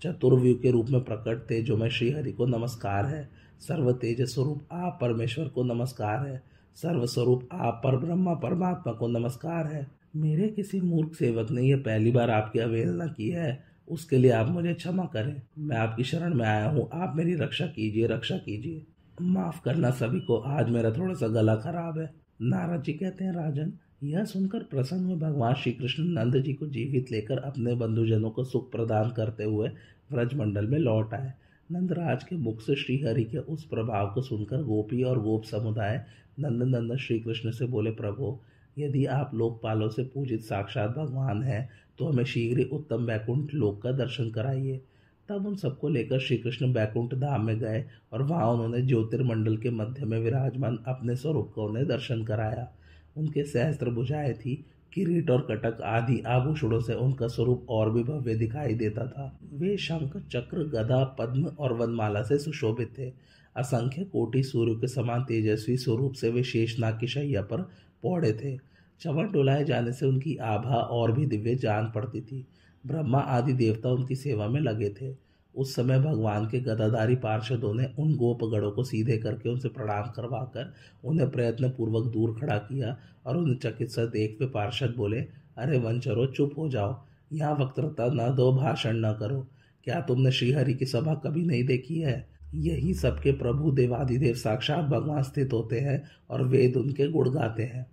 चतुर्व्यू 0.02 0.55
के 0.55 0.71
रूप 0.71 0.87
में 0.91 1.05
प्रकट 1.05 1.50
थे 1.50 1.62
जो 1.62 1.76
मैं 1.76 1.88
श्रीहरि 1.88 2.33
को 2.33 2.47
नमस्कार 2.47 3.07
है। 3.07 3.31
सर्व 3.61 3.93
तेज 3.93 4.23
स्वरूप 4.23 4.62
आप 4.73 4.99
परमेश्वर 5.00 5.49
को 5.49 5.62
नमस्कार 5.62 6.26
है। 6.29 6.43
सर्व 6.76 7.07
स्वरूप 7.07 7.49
आप 7.52 7.81
पर 7.85 7.97
ब्रह्मा 7.97 8.35
परमात्मा 8.35 8.93
को 8.93 9.09
नमस्कार 9.09 9.67
है। 9.67 9.87
मेरे 10.17 10.49
किसी 10.49 10.81
मूर्ख 10.81 11.14
सेवक 11.14 11.50
ने 11.50 11.62
यह 11.62 11.76
पहली 11.76 12.11
बार 12.11 12.31
आपकी 12.31 12.59
अवहेलना 12.59 13.07
की 13.07 13.29
है। 13.29 13.64
उसके 13.88 14.17
लिए 14.17 14.31
आप 14.31 14.49
मुझे 14.49 14.75
क्षमा 14.75 15.05
करें। 15.05 15.43
मैं 15.59 15.76
आपकी 15.76 16.05
शरण 16.05 16.35
में 16.35 16.47
आया 16.47 16.71
हूँ। 16.71 16.91
आप 16.95 17.17
मेरी 17.17 17.35
रक्षा 17.35 17.67
कीजिए 17.67 18.07
रक्षा 18.07 18.37
कीजिए। 18.37 18.87
माफ़ 19.23 19.62
करना 19.64 19.91
सभी 19.91 20.21
को। 20.21 20.37
आज 20.37 20.71
मेरा 20.71 20.91
थोड़ा 20.91 21.14
सा 21.14 21.29
गला 21.29 21.57
खराब 21.57 21.99
है। 21.99 22.22
नारद 22.43 22.83
जी 22.83 22.93
कहते 22.93 23.25
हैं 23.25 23.33
राजन। 23.33 23.73
यह 24.03 24.25
सुनकर 24.25 24.63
प्रसन्न 24.63 25.05
हुए 25.05 25.17
भगवान 25.17 25.55
श्री 25.55 25.73
कृष्ण 25.73 26.05
नंद 26.05 26.37
जी 26.37 26.53
को 26.53 26.67
जीवित 26.67 27.11
लेकर 27.11 27.39
अपने 27.41 27.75
बंधुजनों 27.75 28.31
को 28.31 28.45
सुख 28.45 28.71
प्रदान 28.73 29.11
करते 29.11 29.45
हुए 29.45 29.69
व्रजमंडल 30.13 30.67
में 30.67 30.79
लौट 30.79 31.15
आए। 31.15 31.33
नंदराज 31.71 32.25
के 32.25 32.37
मुख 32.37 32.61
से 32.61 32.75
श्रीहरि 32.77 33.25
के 33.25 33.39
उस 33.39 33.65
प्रभाव 33.65 34.11
को 34.15 34.23
सुनकर 34.23 34.63
गोपी 34.63 35.03
और 35.03 35.23
गोप 35.23 35.45
समुदाय 35.45 36.05
नंद 36.41 36.63
नंदन 36.65 36.97
श्री 36.97 37.19
कृष्ण 37.21 37.51
से 37.51 37.67
बोले, 37.67 37.91
प्रभु, 37.91 38.37
यदि 38.77 39.05
आप 39.07 39.35
लोकपालों 39.35 39.89
से 39.89 40.03
पूजित 40.05 40.43
साक्षात 40.43 40.91
भगवान 40.91 41.43
हैं 41.43 41.69
तो 41.99 42.07
हमें 42.07 42.25
शीघ्र 42.25 42.69
उत्तम 42.73 43.05
वैकुंठ 43.05 43.55
लोक 43.55 43.83
का 43.83 43.93
दर्शन 43.93 44.31
कराइए। 44.31 44.81
तब 45.29 45.47
उन 45.47 45.57
सबको 45.57 45.88
लेकर 45.88 46.19
श्री 46.19 46.37
कृष्ण 46.37 46.73
बैकुंठ 46.73 47.14
धाम 47.14 47.47
में 47.47 47.59
गए 47.59 47.85
और 48.12 48.23
वहाँ 48.23 48.47
उन्होंने 48.47 48.83
ज्योतिर्मंडल 48.83 49.57
के 49.57 49.71
मध्य 49.71 50.05
में 50.05 50.21
विराजमान 50.21 50.79
अपने 50.87 51.17
स्वरूप 51.17 51.52
को 51.55 51.64
उन्हें 51.64 51.87
दर्शन 51.87 52.25
कराया। 52.25 52.69
उनके 53.17 53.45
सहस्त्र 53.45 53.91
बुझाए 53.91 54.33
थी, 54.33 54.64
किरीट 54.93 55.31
और 55.31 55.47
कटक 55.50 55.83
आदि 55.83 56.23
आभूषणों 56.26 56.81
से 56.81 56.95
उनका 56.95 57.26
स्वरूप 57.26 57.67
और 57.69 57.93
भी 57.93 58.02
भव्य 58.02 58.35
दिखाई 58.35 58.75
देता 58.75 59.07
था। 59.07 59.38
वे 59.52 59.76
शंख, 59.76 60.17
चक्र 60.17 60.59
गदा 60.59 61.05
पद्म 61.05 61.45
और 61.45 61.73
वनमाला 61.73 62.23
से 62.23 62.38
सुशोभित 62.38 62.99
थे। 62.99 63.12
असंख्य 63.57 64.05
कोटि 64.05 64.43
सूर्य 64.43 64.75
के 64.75 64.87
समान 64.87 65.25
तेजस्वी 65.25 65.76
स्वरूप 65.76 66.12
से 66.12 66.31
वे 66.31 66.43
शेषनाग 66.43 66.99
की 67.00 67.07
शैया 67.07 67.43
पर 67.43 67.62
पौड़े 68.02 68.33
थे। 68.33 68.72
चवन 69.02 69.30
डुलाए 69.32 69.64
जाने 69.64 69.92
से 69.92 70.06
उनकी 70.06 70.37
आभा 70.37 70.75
और 70.75 71.12
भी 71.12 71.26
दिव्य 71.26 71.54
जान 71.54 71.92
पड़ती 71.94 72.21
थी। 72.21 72.47
ब्रह्मा 72.87 73.18
आदि 73.18 73.52
देवता 73.52 73.90
उनकी 73.90 74.16
सेवा 74.16 74.49
में 74.49 74.61
लगे 74.61 74.90
थे। 74.90 75.16
उस 75.54 75.75
समय 75.75 75.99
भगवान 75.99 76.47
के 76.47 76.61
गदाधारी 76.61 77.16
पार्षदों 77.16 77.75
ने 77.75 77.88
उन 77.99 78.16
गोपगढ़ों 78.16 78.71
को 78.71 78.85
सीधे 78.85 79.18
करके 79.18 79.49
उनसे 79.49 79.68
प्रणाम 79.68 80.11
करवाकर 80.11 80.73
उन्हें 81.04 81.30
प्रयत्न 81.30 81.68
पूर्वक 81.68 82.12
दूर 82.12 82.38
खड़ा 82.40 82.59
किया 82.59 82.97
और 83.26 83.37
उन्हें 83.37 83.56
चिकित्सा 83.56 84.04
देख 84.04 84.37
हुए 84.40 84.50
पार्षद 84.50 84.94
बोले, 84.97 85.21
अरे 85.59 85.78
वंचरो 85.78 86.26
चुप 86.26 86.54
हो 86.59 86.68
जाओ। 86.68 87.04
यहाँ 87.32 87.54
वक्तृता 87.54 88.06
न 88.06 88.35
दो, 88.35 88.52
भाषण 88.52 88.97
न 88.97 89.12
करो। 89.12 89.47
क्या 89.85 90.00
तुमने 90.00 90.32
श्रीहरि 90.32 90.75
की 90.75 90.87
सभा 90.87 91.14
कभी 91.14 91.42
नहीं 91.42 91.64
देखी 91.64 92.00
है? 92.00 92.28
यही 92.54 92.94
सबके 92.94 93.32
प्रभु 93.32 93.71
देवादिदेव 93.71 94.35
साक्षात 94.35 94.85
भगवान 94.85 95.23
स्थित 95.23 95.52
होते 95.52 95.80
हैं 95.80 96.02
और 96.30 96.42
वेद 96.42 96.76
उनके 96.76 97.09
गुण 97.09 97.30
गाते 97.30 97.62
हैं। 97.62 97.92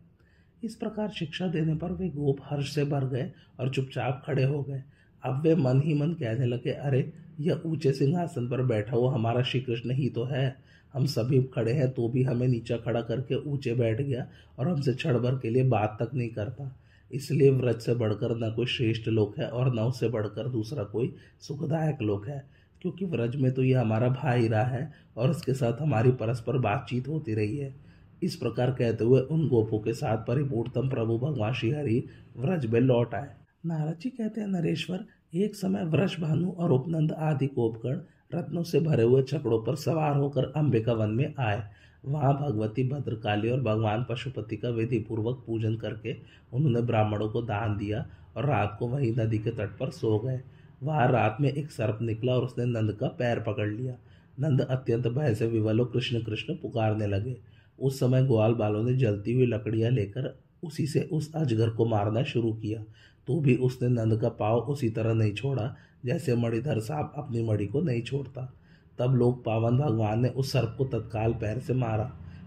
इस 0.64 0.76
प्रकार 0.76 1.10
शिक्षा 1.10 1.48
देने 1.48 1.76
पर 1.76 1.92
वे 1.92 2.10
गोप 2.10 2.38
हर्ष 2.44 2.76
से 2.76 2.86
भर 2.86 3.06
गए 3.06 3.32
और 3.60 3.70
चुपचाप 3.70 4.24
खड़े 4.26 4.44
हो 4.44 4.64
गए। 4.64 4.84
अब 5.24 5.42
वे 5.42 5.56
मन 5.56 5.82
ही 5.82 5.94
मन 5.94 6.14
कहने 6.14 6.46
लगे, 6.46 6.72
अरे, 6.72 7.14
यह 7.40 7.62
ऊँचे 7.66 7.92
सिंहासन 7.92 8.50
पर 8.50 8.62
बैठा 8.62 8.96
हुआ 8.96 9.14
हमारा 9.14 9.44
श्री 9.44 9.62
कृष्ण 9.62 9.92
ही 9.92 10.10
तो 10.10 10.24
है। 10.24 10.58
हम 10.94 11.06
सभी 11.06 11.44
खड़े 11.44 11.74
हैं 11.74 11.92
तो 11.92 12.10
भी 12.10 12.24
हमें 12.24 12.48
नीचा 12.48 12.78
खड़ा 12.78 13.02
करके 13.02 13.36
ऊँचे 13.36 13.74
बैठ 13.74 14.02
गया 14.02 14.28
और 14.60 14.68
हमसे 14.68 14.94
क्षण 14.94 15.20
भर 15.20 15.36
के 15.36 15.50
लिए 15.50 15.64
बात 15.64 15.98
तक 16.02 16.16
नहीं 16.16 16.30
करता। 16.30 16.80
इसलिए 17.12 17.50
व्रज 17.50 17.80
से 17.80 17.96
बढ़कर 17.96 18.38
न 18.38 18.54
कोई 18.56 18.66
श्रेष्ठ 18.66 19.08
लोक 19.08 19.40
है 19.40 19.48
और 19.48 19.76
न 19.76 19.80
उससे 19.80 20.10
बढ़कर 20.10 20.50
दूसरा 20.50 20.84
कोई 20.84 21.16
सुखदायक 21.42 22.02
लोक 22.02 22.28
है। 22.28 22.50
क्योंकि 22.82 23.06
व्रज 23.06 23.36
में 23.36 23.52
तो 23.52 23.64
यह 23.64 23.82
हमारा 23.82 24.10
भाई 24.10 24.48
रहा 24.48 24.64
है 24.64 24.94
और 25.18 25.30
उसके 25.30 25.54
साथ 25.54 25.82
हमारी 25.82 26.12
परस्पर 26.12 26.58
बातचीत 26.58 27.08
होती 27.08 27.34
रही 27.34 27.58
है। 27.58 27.89
इस 28.24 28.36
प्रकार 28.36 28.72
कहते 28.72 29.04
हुए 29.04 29.22
उन 29.22 29.48
गोपों 29.48 29.80
के 29.80 29.94
साथ 29.94 30.18
परिपूर्णतम 30.18 30.90
प्रभु 30.90 31.18
भगवान 31.18 31.54
श्रीहरि 31.54 32.04
व्रज 32.38 32.66
में 32.66 32.80
लौट 32.80 33.14
आए। 33.16 33.30
नारद 33.66 33.98
जी 34.00 34.10
कहते 34.10 34.42
हैं, 34.42 34.48
नरेश्वर, 34.48 35.06
एक 35.36 35.56
समय 35.56 35.84
व्रज, 35.86 36.16
भानु 36.20 36.52
और 36.52 36.72
उपनंद 36.72 37.12
आदि 37.12 37.48
गोपगण 37.48 38.00
रत्नों 38.36 38.64
से 38.64 38.80
भरे 38.80 39.04
हुए 39.04 39.24
छकड़ों 39.24 39.62
पर 39.64 39.76
सवार 39.76 40.16
होकर 40.16 40.52
अंबिका 40.56 40.94
वन 40.94 41.10
में 41.10 41.34
आए। 41.40 41.64
वहाँ 42.06 42.34
भगवती 42.34 42.88
भद्रकाली 42.90 43.50
और 43.50 43.62
भगवान 43.62 44.06
पशुपति 44.10 44.58
का 44.58 44.70
विधि 44.70 45.00
पूर्वक 45.00 45.44
पूजन 45.48 45.76
करके 45.76 46.16
उन्होंने 46.54 46.82
ब्राह्मणों 46.82 47.30
को 47.30 47.42
दान 47.42 47.78
दिया 47.78 48.06
और 48.38 48.46
रात 48.46 48.76
को 48.80 48.88
वहीं 48.88 49.12
नदी 49.16 49.38
के 49.38 49.52
तट 49.52 49.78
पर 49.78 49.90
सो 49.90 50.18
गए। 50.20 50.40
वहाँ 50.84 51.08
रात 51.12 51.38
में 51.42 51.52
एक 51.52 51.72
सर्प 51.72 52.00
निकला 52.02 52.34
और 52.34 52.44
उसने 52.44 52.66
नंद 52.66 52.92
का 52.92 53.08
पैर 53.08 53.40
पकड़ 53.40 53.68
लिया। 53.68 53.96
नंद 54.40 54.62
अत्यंत 54.62 55.08
भय 55.08 55.36
से 55.36 55.48
विवलो 55.48 55.86
कृष्ण 55.86 56.22
कृष्ण 56.22 56.54
पुकारने 56.54 57.08
लगे। 57.08 57.38
उस 57.82 58.00
समय 58.00 58.24
ग्वाल 58.24 58.54
बालों 58.54 58.84
ने 58.84 58.96
जलती 58.96 59.34
हुई 59.34 59.46
लकड़ियाँ 59.46 59.92
लेकर 59.92 60.40
उसी 60.64 60.88
से 60.88 61.02
उस 61.12 61.32
अजगर 61.36 61.70
को 61.70 61.86
मारना 61.86 62.24
शुरू 62.24 62.54
किया। 62.54 62.84
तो 63.28 63.40
भी 63.40 63.56
उसने 63.56 63.88
नंद 63.88 64.20
का 64.22 64.30
पाव 64.30 64.60
उसी 64.60 64.90
तरह 64.90 65.14
नहीं 65.14 65.34
छोड़ा, 65.34 65.76
जैसे 66.06 66.36
मणिधर 66.36 66.80
साहब 66.80 67.14
अपनी 67.18 67.44
मणि 67.44 67.66
को 67.66 67.82
नहीं 67.82 68.02
छोड़ता। 68.02 68.54
तब 69.00 69.16
लोग 69.16 69.44
पावन 69.46 69.78
भगवान 69.78 70.22
ने 70.22 70.30
उस 70.30 70.52
सर्प 70.52 70.76
को 70.78 70.86
तत्काल 70.86 71.34
पैर 71.34 71.60
से 71.60 71.74
मारा। 71.74 72.04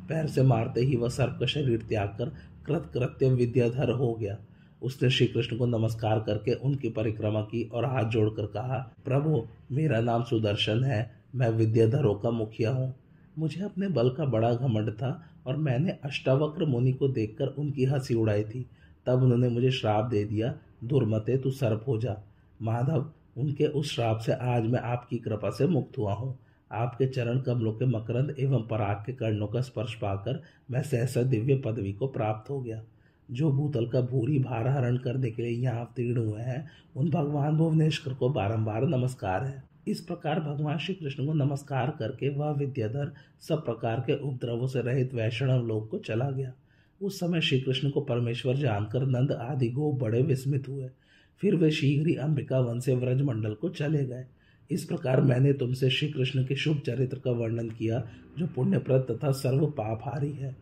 पैर 0.08 0.26
से 0.26 0.42
मारते 0.42 0.80
ही 0.80 0.96
वह 0.96 1.08
सर्प 1.08 1.36
का 1.40 1.46
शरीर 1.46 1.82
त्याग 1.88 2.08
कर 2.08 2.32
कृत 2.66 2.90
कृत्य 2.94 3.28
विद्याधर 3.28 3.90
हो 3.90 4.14
गया। 4.14 4.38
उसने 4.82 5.10
श्री 5.10 5.26
कृष्ण 5.26 5.56
को 5.56 5.66
नमस्कार 5.66 6.20
करके 6.20 6.54
उनकी 6.54 6.88
परिक्रमा 6.88 7.40
की 7.40 7.62
और 7.64 7.84
हाथ 7.84 8.04
जोड़कर 8.04 8.46
कहा, 8.46 8.94
प्रभु, 9.04 9.42
मेरा 9.72 10.00
नाम 10.00 10.22
सुदर्शन 10.22 10.84
है, 10.84 11.10
मैं 11.34 11.48
विद्याधरों 11.48 12.14
का 12.14 12.30
मुखिया 12.30 12.70
हूँ। 12.70 12.94
मुझे 13.38 13.64
अपने 13.64 13.88
बल 13.88 14.10
का 14.10 14.24
बड़ा 14.24 14.54
घमंड 14.54 14.90
था 14.90 15.26
और 15.46 15.56
मैंने 15.56 15.90
अष्टावक्र 15.90 16.64
मुनि 16.64 16.92
को 16.92 17.08
देखकर 17.08 17.46
उनकी 17.46 17.84
हँसी 17.84 18.14
उड़ाई 18.14 18.44
थी। 18.44 18.66
तब 19.06 19.22
उन्होंने 19.22 19.48
मुझे 19.48 19.70
श्राप 19.70 20.04
दे 20.04 20.24
दिया, 20.24 20.54
दुर्मते, 20.84 21.38
तू 21.38 21.50
सर्प 21.50 21.84
हो 21.88 21.98
जा। 21.98 22.16
माधव, 22.62 23.10
उनके 23.36 23.66
उस 23.66 23.94
श्राप 23.94 24.18
से 24.18 24.32
आज 24.32 24.66
मैं 24.66 24.80
आपकी 24.80 25.18
कृपा 25.18 25.50
से 25.50 25.66
मुक्त 25.66 25.98
हुआ 25.98 26.14
हूँ। 26.14 26.38
आपके 26.72 27.06
चरण 27.06 27.40
कमलों 27.40 27.72
के 27.72 27.84
मकरंद 27.84 28.36
एवं 28.38 28.62
पराग 28.62 28.96
के 28.96 29.12
कर्णों 29.12 29.46
का 29.46 29.60
स्पर्श 29.60 29.94
पाकर 29.94 30.42
मैं 30.70 30.82
सहसा 30.82 31.22
दिव्य 31.22 31.56
पदवी 31.56 31.92
को 31.92 32.06
प्राप्त 32.06 32.50
हो 32.50 32.60
गया। 32.60 32.82
जो 33.30 33.52
भूतल 33.52 33.86
का 33.86 34.00
भूरी 34.00 34.38
भार 34.38 34.68
हरण 34.68 34.96
करने 34.96 35.30
के 35.30 35.42
लिए 35.42 35.52
यहाँ 35.52 35.80
अवतीर्ण 35.80 36.26
हुए 36.26 36.40
हैं, 36.40 36.70
उन 36.96 37.10
भगवान 37.10 37.56
भुवनेश्वर 37.56 38.14
को 38.14 38.28
बारंबार 38.28 38.86
नमस्कार 38.86 39.44
है। 39.44 39.71
इस 39.88 40.00
प्रकार 40.00 40.40
भगवान 40.40 40.78
श्री 40.78 40.94
कृष्ण 40.94 41.26
को 41.26 41.32
नमस्कार 41.32 41.96
करके 41.98 42.28
वह 42.28 42.50
विद्याधर 42.50 43.12
सब 43.40 43.64
प्रकार 43.64 44.00
के 44.00 44.20
उपद्रवों 44.20 44.66
से 44.66 44.80
रहित 44.80 45.14
वैष्णव 45.14 45.66
लोक 45.66 45.90
को 45.90 45.98
चला 45.98 46.30
गया। 46.30 46.52
उस 47.02 47.20
समय 47.20 47.40
श्री 47.40 47.60
कृष्ण 47.60 47.90
को 47.90 48.00
परमेश्वर 48.00 48.54
जानकर 48.54 49.06
नंद 49.06 49.32
आदि 49.32 49.68
गो 49.68 49.92
बड़े 49.92 50.22
विस्मित 50.22 50.68
हुए। 50.68 50.90
फिर 51.40 51.54
वे 51.54 51.70
शीघ्र 51.70 52.08
ही 52.08 52.14
अंबिका 52.14 52.60
वन 52.60 52.80
से 52.80 52.94
व्रज 52.94 53.22
मंडल 53.22 53.54
को 53.54 53.68
चले 53.68 54.04
गए। 54.04 54.24
इस 54.70 54.84
प्रकार 54.84 55.20
मैंने 55.20 55.52
तुमसे 55.52 55.90
श्री 55.90 56.08
कृष्ण 56.08 56.44
के 56.44 56.56
शुभ 56.56 56.78
चरित्र 56.78 57.18
का 57.18 57.30
वर्णन 57.30 57.70
किया, 57.70 58.08
जो 58.38 58.46
पुण्यप्रद 58.46 59.06
तथा 59.10 59.32
सर्व 59.32 59.66
पापहारी 59.66 60.32
है। 60.32 60.56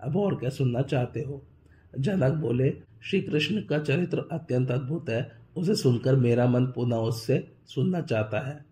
अब 0.00 0.16
और 0.16 0.34
क्या 0.34 0.50
सुनना 0.50 0.82
चाहते 0.82 1.20
हो? 1.20 1.42
जनक 1.98 2.32
बोले, 2.32 2.76
श्री 3.02 3.20
कृष्ण 3.20 3.62
का 3.62 3.78
चरित्र 3.78 4.18
अत्यंत 4.32 4.70
अद्भुत 4.70 5.08
है 5.08 5.45
उसे 5.56 5.74
सुनकर 5.74 6.16
मेरा 6.16 6.46
मन 6.46 6.66
पुनः 6.66 6.96
उससे 6.96 7.52
सुनना 7.66 8.00
चाहता 8.00 8.48
है। 8.48 8.64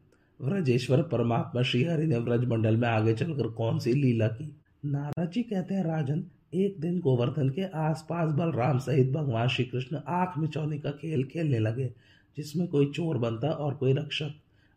व्रजेश्वर 0.43 1.03
परमात्मा 1.03 1.63
श्रीहरि 1.63 2.07
ने 2.07 2.19
व्रज 2.19 2.45
मंडल 2.45 2.77
में 2.77 2.89
आगे 2.89 3.15
चलकर 3.15 3.47
कौन 3.47 3.79
सी 3.79 3.93
लीला 3.93 4.29
की? 4.29 4.57
नारद 4.85 5.31
जी 5.31 5.43
कहते 5.43 5.75
हैं, 5.75 5.85
राजन, 5.85 6.25
एक 6.55 6.81
दिन 6.81 7.01
गोवर्धन 7.01 7.49
के 7.49 7.63
आसपास 7.63 8.33
बलराम 8.33 8.79
सहित 8.79 9.13
भगवान 9.13 9.49
श्री 9.49 9.65
कृष्ण 9.65 10.01
आँख 10.09 10.39
मिचौनी 10.39 10.79
का 10.79 10.91
खेल 10.91 11.25
खेलने 11.25 11.59
लगे, 11.59 11.95
जिसमें 12.37 12.69
कोई 12.69 12.87
चोर 12.87 13.19
बनता 13.19 13.49
और 13.49 13.75
कोई 13.75 13.93
रक्षक। 13.93 14.31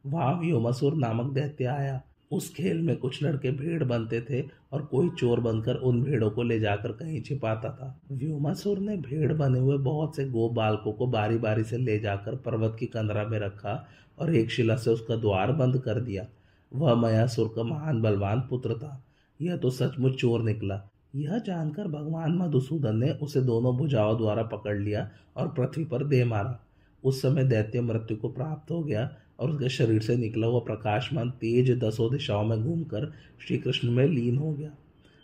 वहाँ 0.06 0.40
व्योमसुर 0.40 0.96
नामक 0.96 1.34
दैत्य 1.34 1.66
आया। 1.66 2.02
उस 2.32 2.54
खेल 2.54 2.82
में 2.82 2.98
कुछ 2.98 3.24
लड़के 3.24 3.52
भेड़ 3.52 3.84
बनते 3.84 4.22
थे 4.22 4.42
और 4.72 4.82
कोई 4.82 5.10
चोर 5.10 5.40
बनकर 5.40 5.76
उन 5.76 6.04
भेड़ों 6.04 6.30
को 6.32 6.44
ले 6.44 6.60
जाकर 6.60 6.92
कहीं 6.92 7.22
छिपाता 7.22 7.70
था। 7.70 8.02
व्योमासुर 8.12 8.80
ने 8.80 8.98
भेड़ 8.98 9.34
बने 9.34 9.60
हुए 9.60 9.78
बहुत 9.78 10.16
से 10.16 10.26
गो 10.26 10.50
बालकों 10.50 10.94
को 10.94 11.08
बारी 11.08 11.38
बारी 11.38 11.64
से 11.64 11.78
ले 11.78 12.00
जाकर 12.00 12.36
पर्वत 12.36 12.78
की 12.80 12.86
कंदरा 12.86 13.24
में 13.24 13.40
रखा 13.40 13.88
और 14.20 14.36
एक 14.36 14.52
शिला 14.52 14.76
से 14.76 14.92
उसका 14.92 15.16
द्वार 15.16 15.52
बंद 15.52 15.78
कर 15.78 16.02
दिया। 16.02 16.28
वह 16.76 16.96
मयासुर 16.96 17.54
का 17.56 17.64
महान 17.64 18.02
बलवान 18.02 18.40
पुत्र 18.40 18.74
था। 18.74 19.04
यह 19.42 19.58
तो 19.58 19.70
सचमुच 19.70 20.16
चोर 20.16 20.42
निकला। 20.42 20.90
यह 21.16 21.38
जानकर 21.38 21.88
भगवान 21.88 22.38
मधुसूदन 22.38 22.98
ने 22.98 23.12
उसे 23.12 23.42
दोनों 23.42 23.78
भुजाओं 23.78 24.18
द्वारा 24.18 24.44
पकड़ 24.44 24.78
लिया 24.78 25.10
और 25.38 25.48
पृथ्वी 25.48 25.86
पर 25.86 26.04
दे 26.04 26.24
मारा। 26.24 26.60
उस 27.04 27.22
समय 27.22 27.44
दैत्य 27.44 27.82
मृत्यु 27.82 28.18
को 28.18 28.30
प्राप्त 28.30 28.72
हो 28.72 28.84
गया 28.84 29.16
और 29.40 29.52
उसके 29.52 29.70
शरीर 29.70 30.02
से 30.02 30.16
निकला 30.16 30.48
हुआ 30.48 30.60
प्रकाशमान 30.60 31.30
तेज 31.30 31.72
दसों 31.72 32.12
दिशाओं 32.12 32.46
में 32.46 32.64
घूमकर 32.64 33.14
श्री 33.48 33.58
कृष्ण 33.58 33.92
में 33.92 34.08
लीन 34.08 34.38
हो 34.38 34.54
गया। 34.54 34.70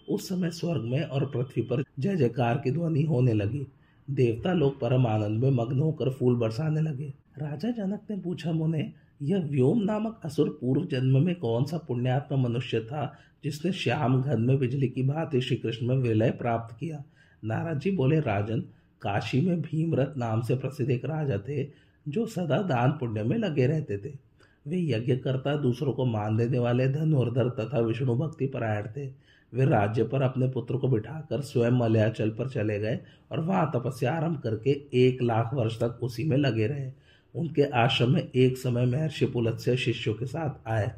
उस 0.10 0.30
समय 0.30 0.52
स्वर्ग 0.52 0.82
में 0.82 1.04
और 1.04 1.26
पृथ्वी 1.26 1.62
पर 1.64 1.84
जय 2.00 2.16
जयकार 2.16 2.58
की 2.58 2.72
ध्वनि 2.72 3.02
होने 3.02 3.34
लगी। 3.34 3.68
देवता 4.10 4.54
लोग 4.54 4.80
परम 4.80 5.08
आनंद 5.08 5.44
में 5.44 5.52
मग्न 5.52 5.80
होकर 5.80 6.10
फूल 6.10 6.36
बरसाने 6.36 6.82
लगे। 6.82 7.14
राजा 7.38 7.72
जनक 7.72 8.00
ने 8.10 8.18
पूछा, 8.18 8.52
मुने, 8.52 8.94
यह 9.22 9.38
व्योम 9.38 9.80
नामक 9.80 10.22
असुर 10.26 10.58
पूर्व 10.62 10.86
जन्म 10.86 11.26
में 11.26 11.36
कौन 11.36 11.66
सा 11.66 11.78
पुण्यात्मा 11.78 12.38
मनुष्य 12.38 12.80
था 12.80 13.18
जिसने 13.44 13.72
श्याम 13.72 14.22
घन 14.22 14.42
में 14.42 14.58
बिजली 14.58 14.88
की 14.88 15.04
भांति 15.04 15.42
श्री 15.42 15.58
कृष्ण 15.58 15.86
में 15.86 15.96
विलय 15.96 16.32
प्राप्त 16.32 16.78
किया? 16.80 17.04
नाराज़ 17.46 17.78
जी 17.78 17.92
बोले, 17.92 18.20
राजन, 18.20 18.60
काशी 19.02 19.42
में 19.42 19.62
भीमरथ 19.62 20.18
नाम 20.18 20.42
से 20.42 20.56
प्रसिद्ध 20.56 20.92
एक 20.92 21.06
राजा 21.06 21.38
थे। 21.38 21.64
जो 22.08 22.26
सदा 22.26 22.58
दान 22.58 22.92
पुण्य 22.92 23.24
में 23.24 23.38
लगे 23.38 23.68
रहते 23.68 23.98
थे। 23.98 24.14
वे 24.68 24.80
यज्ञ 24.90 25.16
करता 25.16 25.56
दूसरों 25.56 25.94
को 25.94 26.06
मान 26.06 26.38
देने 26.38 26.60
वाले 26.60 26.88
धनुर्धर 26.90 27.50
तथा 27.50 27.80
विष्णु 27.80 28.16
भक्ति 28.16 28.48
परायण 28.48 28.88
थे। 28.98 29.12
वे 29.54 29.66
राज्य 29.66 30.04
पर 30.04 30.22
अपने 30.22 30.48
पुत्र 30.48 30.78
को 30.78 30.88
बिठाकर 30.88 31.42
स्वयं 31.42 31.72
मलयाचल 31.72 32.30
पर 32.30 32.50
चले 32.50 32.80
गए 32.80 33.00
और 33.32 33.40
वहाँ 33.40 33.72
तपस्या 33.76 34.14
आरंभ 34.14 34.40
करके 34.40 34.82
एक 34.94 35.22
लाख 35.22 35.54
वर्ष 35.54 35.80
तक 35.80 36.00
उसी 36.04 36.24
में 36.24 36.38
लगे 36.38 36.68
रहे। 36.68 36.92
उनके 37.36 37.64
आश्रम 37.64 38.12
में 38.12 38.30
एक 38.36 38.58
समय 38.58 38.86
महर्षि 38.86 39.26
पुलत्स्य 39.26 39.78
शिष्यों 39.78 40.16
के 40.16 40.26
साथ 40.26 40.68
आए। 40.68 40.92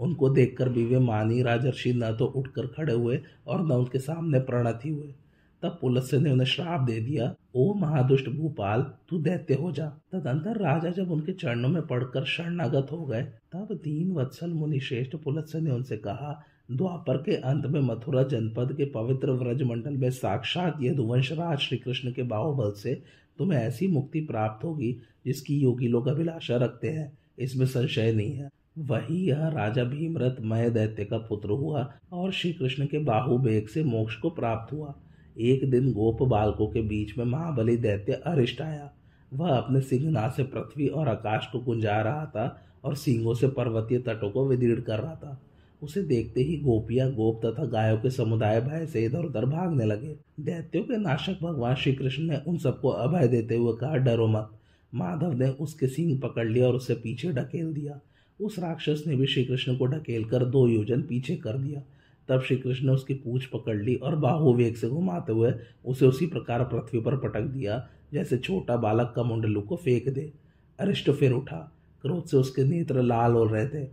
उनको 0.00 0.28
देखकर 0.30 0.68
भी 0.68 0.84
वे 0.84 0.98
मानी 0.98 1.42
राजर्षि 1.42 1.92
न 1.92 2.16
तो 2.16 2.24
उठकर 2.26 2.66
खड़े 2.66 2.92
हुए 2.92 3.20
और 3.46 3.66
न 3.66 3.72
उनके 3.72 3.98
सामने 3.98 4.40
प्रणति 4.40 4.88
हुए। 4.88 5.14
तब 5.62 5.78
पुलस्य 5.80 6.18
ने 6.18 6.30
उन्हें 6.30 6.46
श्राप 6.46 6.80
दे 6.80 7.00
दिया, 7.00 7.34
ओ 7.54 7.74
महादुष्ट 7.74 8.28
भूपाल, 8.28 8.82
तू 9.08 9.18
दैत्य 9.18 9.54
हो 9.54 9.72
जा। 9.72 9.86
तदंतर 9.86 10.56
राजा 10.56 10.90
जब 10.90 11.10
उनके 11.10 11.32
चरणों 11.32 11.68
में 11.68 11.86
पड़कर 11.86 12.24
शरणागत 12.24 12.86
हो 12.92 13.04
गए, 13.04 13.22
तब 13.22 13.68
दीन 13.72 14.12
वत्सल 14.12 14.50
मुनि 14.50 14.80
श्रेष्ठ 14.80 15.16
पुलस्य 15.16 15.60
ने 15.60 15.70
उनसे 15.70 15.96
कहा, 15.96 16.44
द्वापर 16.72 17.16
के 17.16 17.36
अंत 17.36 17.66
में 17.66 17.80
मथुरा 17.80 18.22
जनपद 18.22 18.76
के 18.76 18.84
पवित्र 18.84 19.30
व्रज 19.30 19.62
मंडल 19.62 19.90
में 19.90 20.10
साक्षात 20.10 20.78
यदुवंश 20.82 21.32
राज 21.32 21.58
श्री 21.58 21.78
कृष्ण 21.78 22.12
के 22.12 22.22
बाहुबल 22.22 22.72
से 22.72 23.02
तुम्हें 23.38 23.58
ऐसी 23.58 23.86
मुक्ति 23.86 24.20
प्राप्त 24.20 24.64
होगी, 24.64 24.96
जिसकी 25.26 25.58
योगी 25.58 25.88
लोग 25.88 26.06
अभिलाषा 26.06 26.56
रखते 26.56 26.88
हैं। 26.88 27.18
इसमें 27.38 27.66
संशय 27.66 28.12
नहीं 28.12 28.32
है। 28.32 28.48
वही 28.78 29.28
यह 29.28 29.48
राजा 29.48 29.84
भीमरथ 29.84 30.34
मय 30.40 30.70
दैत्य 30.70 31.04
का 31.04 31.18
पुत्र 31.18 31.50
हुआ 31.50 31.92
और 32.12 32.32
श्री 32.32 32.52
कृष्ण 32.52 32.86
के 32.86 32.98
बाहुबेग 32.98 33.66
से 33.66 33.84
मोक्ष 33.84 34.16
को 34.16 34.30
प्राप्त 34.30 34.72
हुआ। 34.72 34.94
एक 35.38 35.70
दिन 35.70 35.92
गोप 35.92 36.22
बालकों 36.22 36.66
के 36.66 36.80
बीच 36.80 37.18
में 37.18 37.24
महाबली 37.24 37.76
दैत्य 37.76 38.12
अरिष्ट 38.12 38.60
आया। 38.60 38.92
वह 39.34 39.48
अपने 39.48 39.80
सिंहना 39.80 40.28
से 40.28 40.42
पृथ्वी 40.42 40.86
और 40.86 41.08
आकाश 41.08 41.46
को 41.52 41.58
गुंजा 41.58 42.00
रहा 42.02 42.26
था 42.26 42.62
और 42.84 42.96
सिंहों 42.96 43.34
से 43.34 43.48
पर्वतीय 43.48 43.98
तटों 43.98 44.30
को 44.30 44.48
विदीर्ण 44.48 44.82
कर 44.82 44.98
रहा 44.98 45.14
था। 45.14 45.42
उसे 45.82 46.02
देखते 46.02 46.42
ही 46.42 46.56
गोपियाँ 46.56 47.12
गोप 47.12 47.46
तथा 47.46 47.64
गायों 47.64 47.98
के 47.98 48.10
समुदाय 48.10 48.60
भय 48.60 48.86
से 48.86 49.04
इधर 49.04 49.18
उधर 49.18 49.44
भागने 49.44 49.84
लगे। 49.84 50.16
दैत्यों 50.40 50.84
के 50.84 50.96
नाशक 50.96 51.38
भगवान 51.42 51.74
श्री 51.74 51.92
कृष्ण 51.92 52.22
ने 52.22 52.36
उन 52.46 52.58
सबको 52.58 52.88
अभय 52.88 53.28
देते 53.28 53.56
हुए 53.56 53.76
कहा, 53.80 53.96
डरो 53.96 54.26
मत। 54.26 54.50
माधव 54.94 55.32
ने 55.32 55.48
उसके 55.48 55.86
सिंह 55.86 56.20
पकड़ 56.20 56.48
लिया 56.48 56.66
और 56.66 56.74
उसे 56.74 56.94
पीछे 56.94 57.32
ढकेल 57.32 57.72
दिया। 57.72 58.00
उस 58.40 58.58
राक्षस 58.58 59.04
ने 59.06 59.16
भी 59.16 59.26
श्री 59.26 59.44
कृष्ण 59.44 59.76
को 59.76 59.86
ढकेल 59.86 60.24
कर 60.24 60.44
दो 60.44 60.68
योजन 60.68 61.02
पीछे 61.02 61.36
कर 61.36 61.58
दिया। 61.58 61.82
तब 62.28 62.42
श्री 62.42 62.56
कृष्ण 62.56 62.86
ने 62.86 62.92
उसकी 62.92 63.14
पूछ 63.14 63.44
पकड़ 63.46 63.76
ली 63.76 63.94
और 63.94 64.16
बाहु 64.16 64.54
वेग 64.54 64.74
से 64.76 64.88
घुमाते 64.88 65.32
हुए 65.32 65.52
उसे 65.84 66.06
उसी 66.06 66.26
प्रकार 66.26 66.64
पृथ्वी 66.64 67.00
पर 67.00 67.16
पटक 67.18 67.42
दिया, 67.42 67.86
जैसे 68.12 68.38
छोटा 68.38 68.76
बालक 68.76 69.12
का 69.16 69.22
मुंडलू 69.22 69.60
को 69.60 69.76
फेंक 69.76 70.08
दे। 70.08 70.32
अरिष्ट 70.78 71.10
फिर 71.10 71.32
उठा, 71.32 71.56
क्रोध 72.04 72.24
से 72.24 72.36
उसके 72.36 72.64
नेत्र 72.64 73.02
लाल 73.02 73.32
हो 73.32 73.44
रहे 73.44 73.68
थे 73.68 73.88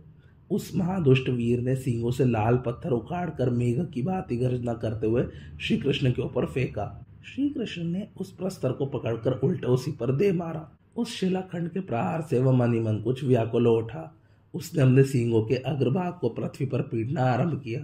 उस 0.50 0.70
महादुष्ट 0.76 1.28
वीर 1.28 1.60
ने 1.60 1.74
सींगों 1.76 2.10
से 2.10 2.24
लाल 2.24 2.56
पत्थर 2.56 2.90
उखाड़ 2.90 3.28
कर 3.30 3.50
मेघ 3.50 3.84
की 3.84 4.02
बात 4.02 4.32
गर्जना 4.32 4.74
करते 4.74 5.06
हुए 5.06 5.24
श्री 5.60 5.76
कृष्ण 5.76 6.10
के 6.12 6.22
ऊपर 6.22 6.46
फेंका। 6.46 6.84
श्री 7.24 7.48
कृष्ण 7.48 7.84
ने 7.84 8.06
उस 8.16 8.32
प्रस्तर 8.32 8.72
को 8.72 8.86
पकड़कर 8.86 9.32
उल्टे 9.32 9.66
उसी 9.66 9.92
पर 9.92 10.12
दे 10.12 10.30
मारा। 10.32 10.68
उस 10.96 11.14
शिलाखंड 11.14 11.70
के 11.70 11.80
प्रहार 11.80 12.22
से 12.22 12.38
वह 12.38 12.52
मनी 12.52 12.80
मन 12.80 13.00
कुछ 13.00 13.24
व्याकुल 13.24 13.66
उठा। 13.66 14.14
उसने 14.54 14.82
अपने 14.82 15.04
सींगों 15.04 15.42
के 15.42 15.54
अग्रभाग 15.56 16.18
को 16.20 16.28
पृथ्वी 16.28 16.66
पर 16.66 16.82
पीटना 16.82 17.22
आरंभ 17.22 17.60
किया। 17.60 17.80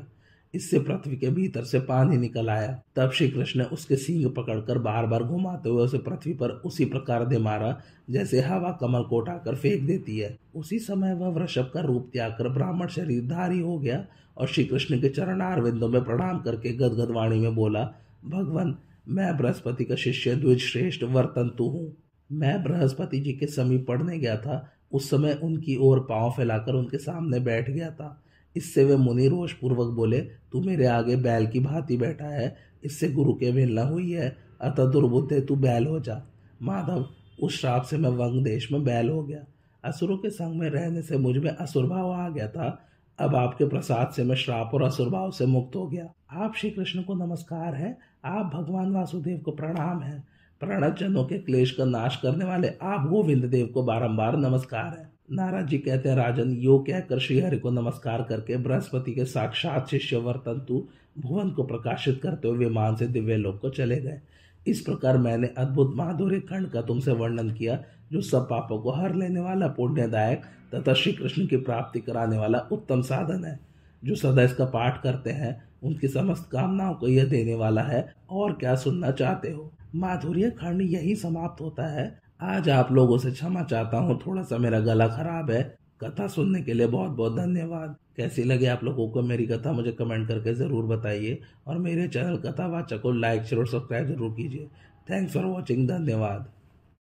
इससे 0.55 0.79
पृथ्वी 0.79 1.17
के 1.17 1.29
भीतर 1.29 1.65
से 1.65 1.81
पानी 1.81 2.17
निकल 2.17 2.49
आया। 2.51 2.81
तब 2.97 3.11
श्री 3.11 3.29
कृष्ण 3.29 3.61
ने 3.61 3.67
उसके 3.67 3.97
सींग 3.97 4.31
पकड़कर 4.31 4.79
बार 4.79 5.07
बार 5.07 5.23
घुमाते 5.23 5.69
हुए 5.69 5.83
उसे 5.83 5.99
पृथ्वी 5.99 6.33
पर 6.35 6.51
उसी 6.51 6.85
प्रकार 6.85 7.25
दे 7.27 7.39
मारा, 7.39 7.81
जैसे 8.11 8.41
हवा 8.41 8.71
कमल 8.81 9.03
को 9.03 9.17
उठाकर 9.17 9.55
फेंक 9.55 9.83
देती 9.83 10.19
है। 10.19 10.39
उसी 10.55 10.79
समय 10.79 11.15
वह 11.15 11.29
वृषभ 11.29 11.71
का 11.75 11.81
रूप 11.81 12.11
त्याग 12.13 12.33
कर 12.33 12.49
ब्राह्मण 12.49 12.87
शरीरधारी 12.87 13.61
हो 13.61 13.79
गया 13.79 14.05
और 14.37 14.47
श्री 14.47 14.65
कृष्ण 14.65 15.01
के 15.01 15.09
चरण 15.09 15.41
आरविंदों 15.41 15.89
में 15.89 16.05
प्रणाम 16.05 16.39
करके 16.39 16.73
गदगद 16.73 17.11
वाणी 17.11 17.41
में 17.41 17.55
बोला, 17.55 17.85
भगवान, 18.25 18.77
मैं 19.09 19.37
बृहस्पति 19.37 19.85
का 19.85 19.95
शिष्य 19.95 20.35
द्विज 20.37 20.61
श्रेष्ठ 20.61 21.03
वर्तंतु 21.03 21.65
हूँ। 21.65 21.93
मैं 22.33 22.63
बृहस्पति 22.63 23.21
जी 23.21 23.33
के 23.33 23.47
समीप 23.47 23.87
पढ़ने 23.89 24.19
गया 24.19 24.37
था। 24.37 24.71
उस 24.93 25.11
समय 25.11 25.39
उनकी 25.43 25.77
ओर 25.77 26.01
पाँव 26.01 26.31
फैलाकर 26.31 26.75
उनके 26.75 26.99
सामने 26.99 27.41
बैठ 27.41 27.71
गया 27.71 27.91
था। 27.91 28.23
इससे 28.57 28.85
वे 28.85 28.97
मुनि 28.97 29.29
रोष 29.29 29.53
पूर्वक 29.53 29.89
बोले, 29.89 30.21
तू 30.21 30.61
मेरे 30.61 30.87
आगे 30.87 31.17
बैल 31.17 31.47
की 31.47 31.61
भांति 31.61 31.97
बैठा 31.97 32.27
है, 32.27 32.57
इससे 32.85 33.09
गुरु 33.09 33.33
के 33.33 33.53
मिलना 33.53 33.83
हुई 33.83 34.13
है, 34.13 34.37
अतः 34.61 34.85
दुर्बुद्धे 34.85 35.41
तू 35.41 35.57
बैल 35.57 35.87
हो 35.87 36.01
जा। 36.01 36.23
माधव, 36.63 37.07
उस 37.43 37.61
श्राप 37.61 37.83
से 37.83 37.99
मैं 37.99 38.11
वंग 38.11 38.45
देश 38.45 38.73
में 38.73 38.85
बैल 38.85 39.11
हो 39.11 39.23
गया। 39.23 39.45
असुरों 39.85 40.19
के 40.19 40.31
संग 40.31 40.61
में 40.61 40.71
रहने 40.71 41.03
से 41.03 41.19
मुझमें 41.19 41.51
असुर 41.51 41.87
भाव 41.87 42.11
आ 42.11 42.29
गया 42.29 42.49
था। 42.49 42.87
अब 43.19 43.37
आपके 43.37 43.69
प्रसाद 43.69 44.11
से 44.17 44.25
मैं 44.25 44.37
श्राप 44.37 44.71
और 44.75 44.83
असुर 44.83 45.09
भाव 45.09 45.31
से 45.31 45.47
मुक्त 45.47 45.77
हो 45.77 45.87
गया। 45.87 46.15
आप 46.33 46.55
श्री 46.57 46.71
कृष्ण 46.71 47.03
को 47.03 47.15
नमस्कार 47.15 47.75
है। 47.75 47.99
आप 48.25 48.51
भगवान 48.55 48.93
वासुदेव 48.93 49.39
को 49.39 49.51
प्रणाम 49.51 50.01
है। 50.01 50.25
प्रणत 50.61 50.97
जनों 50.99 51.25
के 51.25 51.39
क्लेश 51.39 51.71
का 51.71 51.85
नाश 51.85 52.17
करने 52.17 52.45
वाले 52.45 52.69
आप 52.83 53.09
गोविंद 53.09 53.45
देव 53.45 53.67
को 53.67 53.83
बारंबार 53.83 54.37
नमस्कार 54.37 54.99
है। 54.99 55.10
नाराज़ 55.33 55.67
जी 55.67 55.79
कहते 55.79 56.09
हैं 56.09 56.17
राजन, 56.17 56.53
यो 56.53 56.79
कहकर 56.79 57.19
श्रीहरि 57.19 57.59
को 57.59 57.71
नमस्कार 57.71 58.23
करके 58.23 58.57
बृहस्पति 58.57 59.13
के 59.13 59.25
साक्षात 59.25 59.89
शिष्य 59.89 60.17
वर्तंतु 60.17 60.89
भुवन 61.19 61.51
को 61.51 61.65
प्रकाशित 61.65 62.21
करते 62.23 62.49
हुए 62.49 62.59
विमान 62.59 62.97
से 62.97 63.07
दिव्य 63.07 63.37
लोक 63.37 63.61
को 63.61 63.71
चले 63.71 63.97
गए। 63.97 64.21
इस 64.67 64.81
प्रकार 64.81 65.19
मैंने 65.19 65.51
अद्भुत 65.59 65.93
माधुर्य 65.97 66.41
खंड 66.41 66.71
का 66.71 66.83
तुमसे 66.83 67.13
वर्णन 67.13 67.55
किया, 67.55 67.85
जो 68.13 68.21
सब 68.21 68.49
पापों 68.51 68.79
को 68.79 68.91
हर 68.91 69.15
लेने 69.15 69.41
वाला 69.41 69.69
पुण्यदायक 69.69 70.43
तथा 70.75 70.95
श्री 70.95 71.13
कृष्ण 71.13 71.47
की 71.47 71.57
प्राप्ति 71.57 72.01
कराने 72.01 72.39
वाला 72.39 72.59
उत्तम 72.59 73.03
साधन 73.03 73.45
है। 73.45 73.61
जो 74.05 74.15
सदा 74.15 74.43
इसका 74.43 74.65
पाठ 74.65 75.03
करते 75.03 75.31
हैं, 75.31 75.69
उनकी 75.83 76.09
समस्त 76.09 76.49
कामनाओं 76.53 76.95
को 76.95 77.09
यह 77.09 77.25
देने 77.25 77.55
वाला 77.55 77.83
है, 77.83 78.15
और 78.31 78.53
क्या 78.53 78.75
सुनना 78.75 79.11
चाहते 79.11 79.51
हो? 79.51 79.73
माधुर्य 79.95 80.51
खंड 80.51 80.83
यही 80.83 81.15
समाप्त 81.15 81.61
होता 81.61 81.87
है। 81.87 82.30
आज 82.43 82.69
आप 82.69 82.93
लोगों 82.93 83.17
से 83.19 83.31
क्षमा 83.31 83.63
चाहता 83.63 83.99
हूँ। 83.99 84.19
थोड़ा 84.27 84.43
सा 84.43 84.59
मेरा 84.59 84.79
गला 84.81 85.07
खराब 85.09 85.51
है। 85.51 85.63
कथा 86.01 86.27
सुनने 86.27 86.63
के 86.63 86.73
लिए 86.73 86.87
बहुत 86.87 87.11
बहुत 87.11 87.37
धन्यवाद। 87.37 87.97
कैसी 88.17 88.45
लगे 88.45 88.67
आप 88.67 88.85
लोगों 88.85 89.09
को 89.09 89.23
मेरी 89.23 89.47
कथा, 89.47 89.73
मुझे 89.73 89.93
कमेंट 89.93 90.27
करके 90.29 90.55
ज़रूर 90.55 90.85
बताइए। 90.87 91.41
और 91.67 91.79
मेरे 91.79 92.09
चैनल 92.09 92.37
कथावाचक 92.37 93.01
को 93.03 93.13
लाइक, 93.13 93.43
शेयर 93.43 93.61
और 93.61 93.69
सब्सक्राइब 93.69 94.07
ज़रूर 94.07 94.31
कीजिए। 94.31 94.69
थैंक्स 95.11 95.35
फॉर 95.35 95.45
वॉचिंग 95.45 95.89
धन्यवाद। 95.89 96.49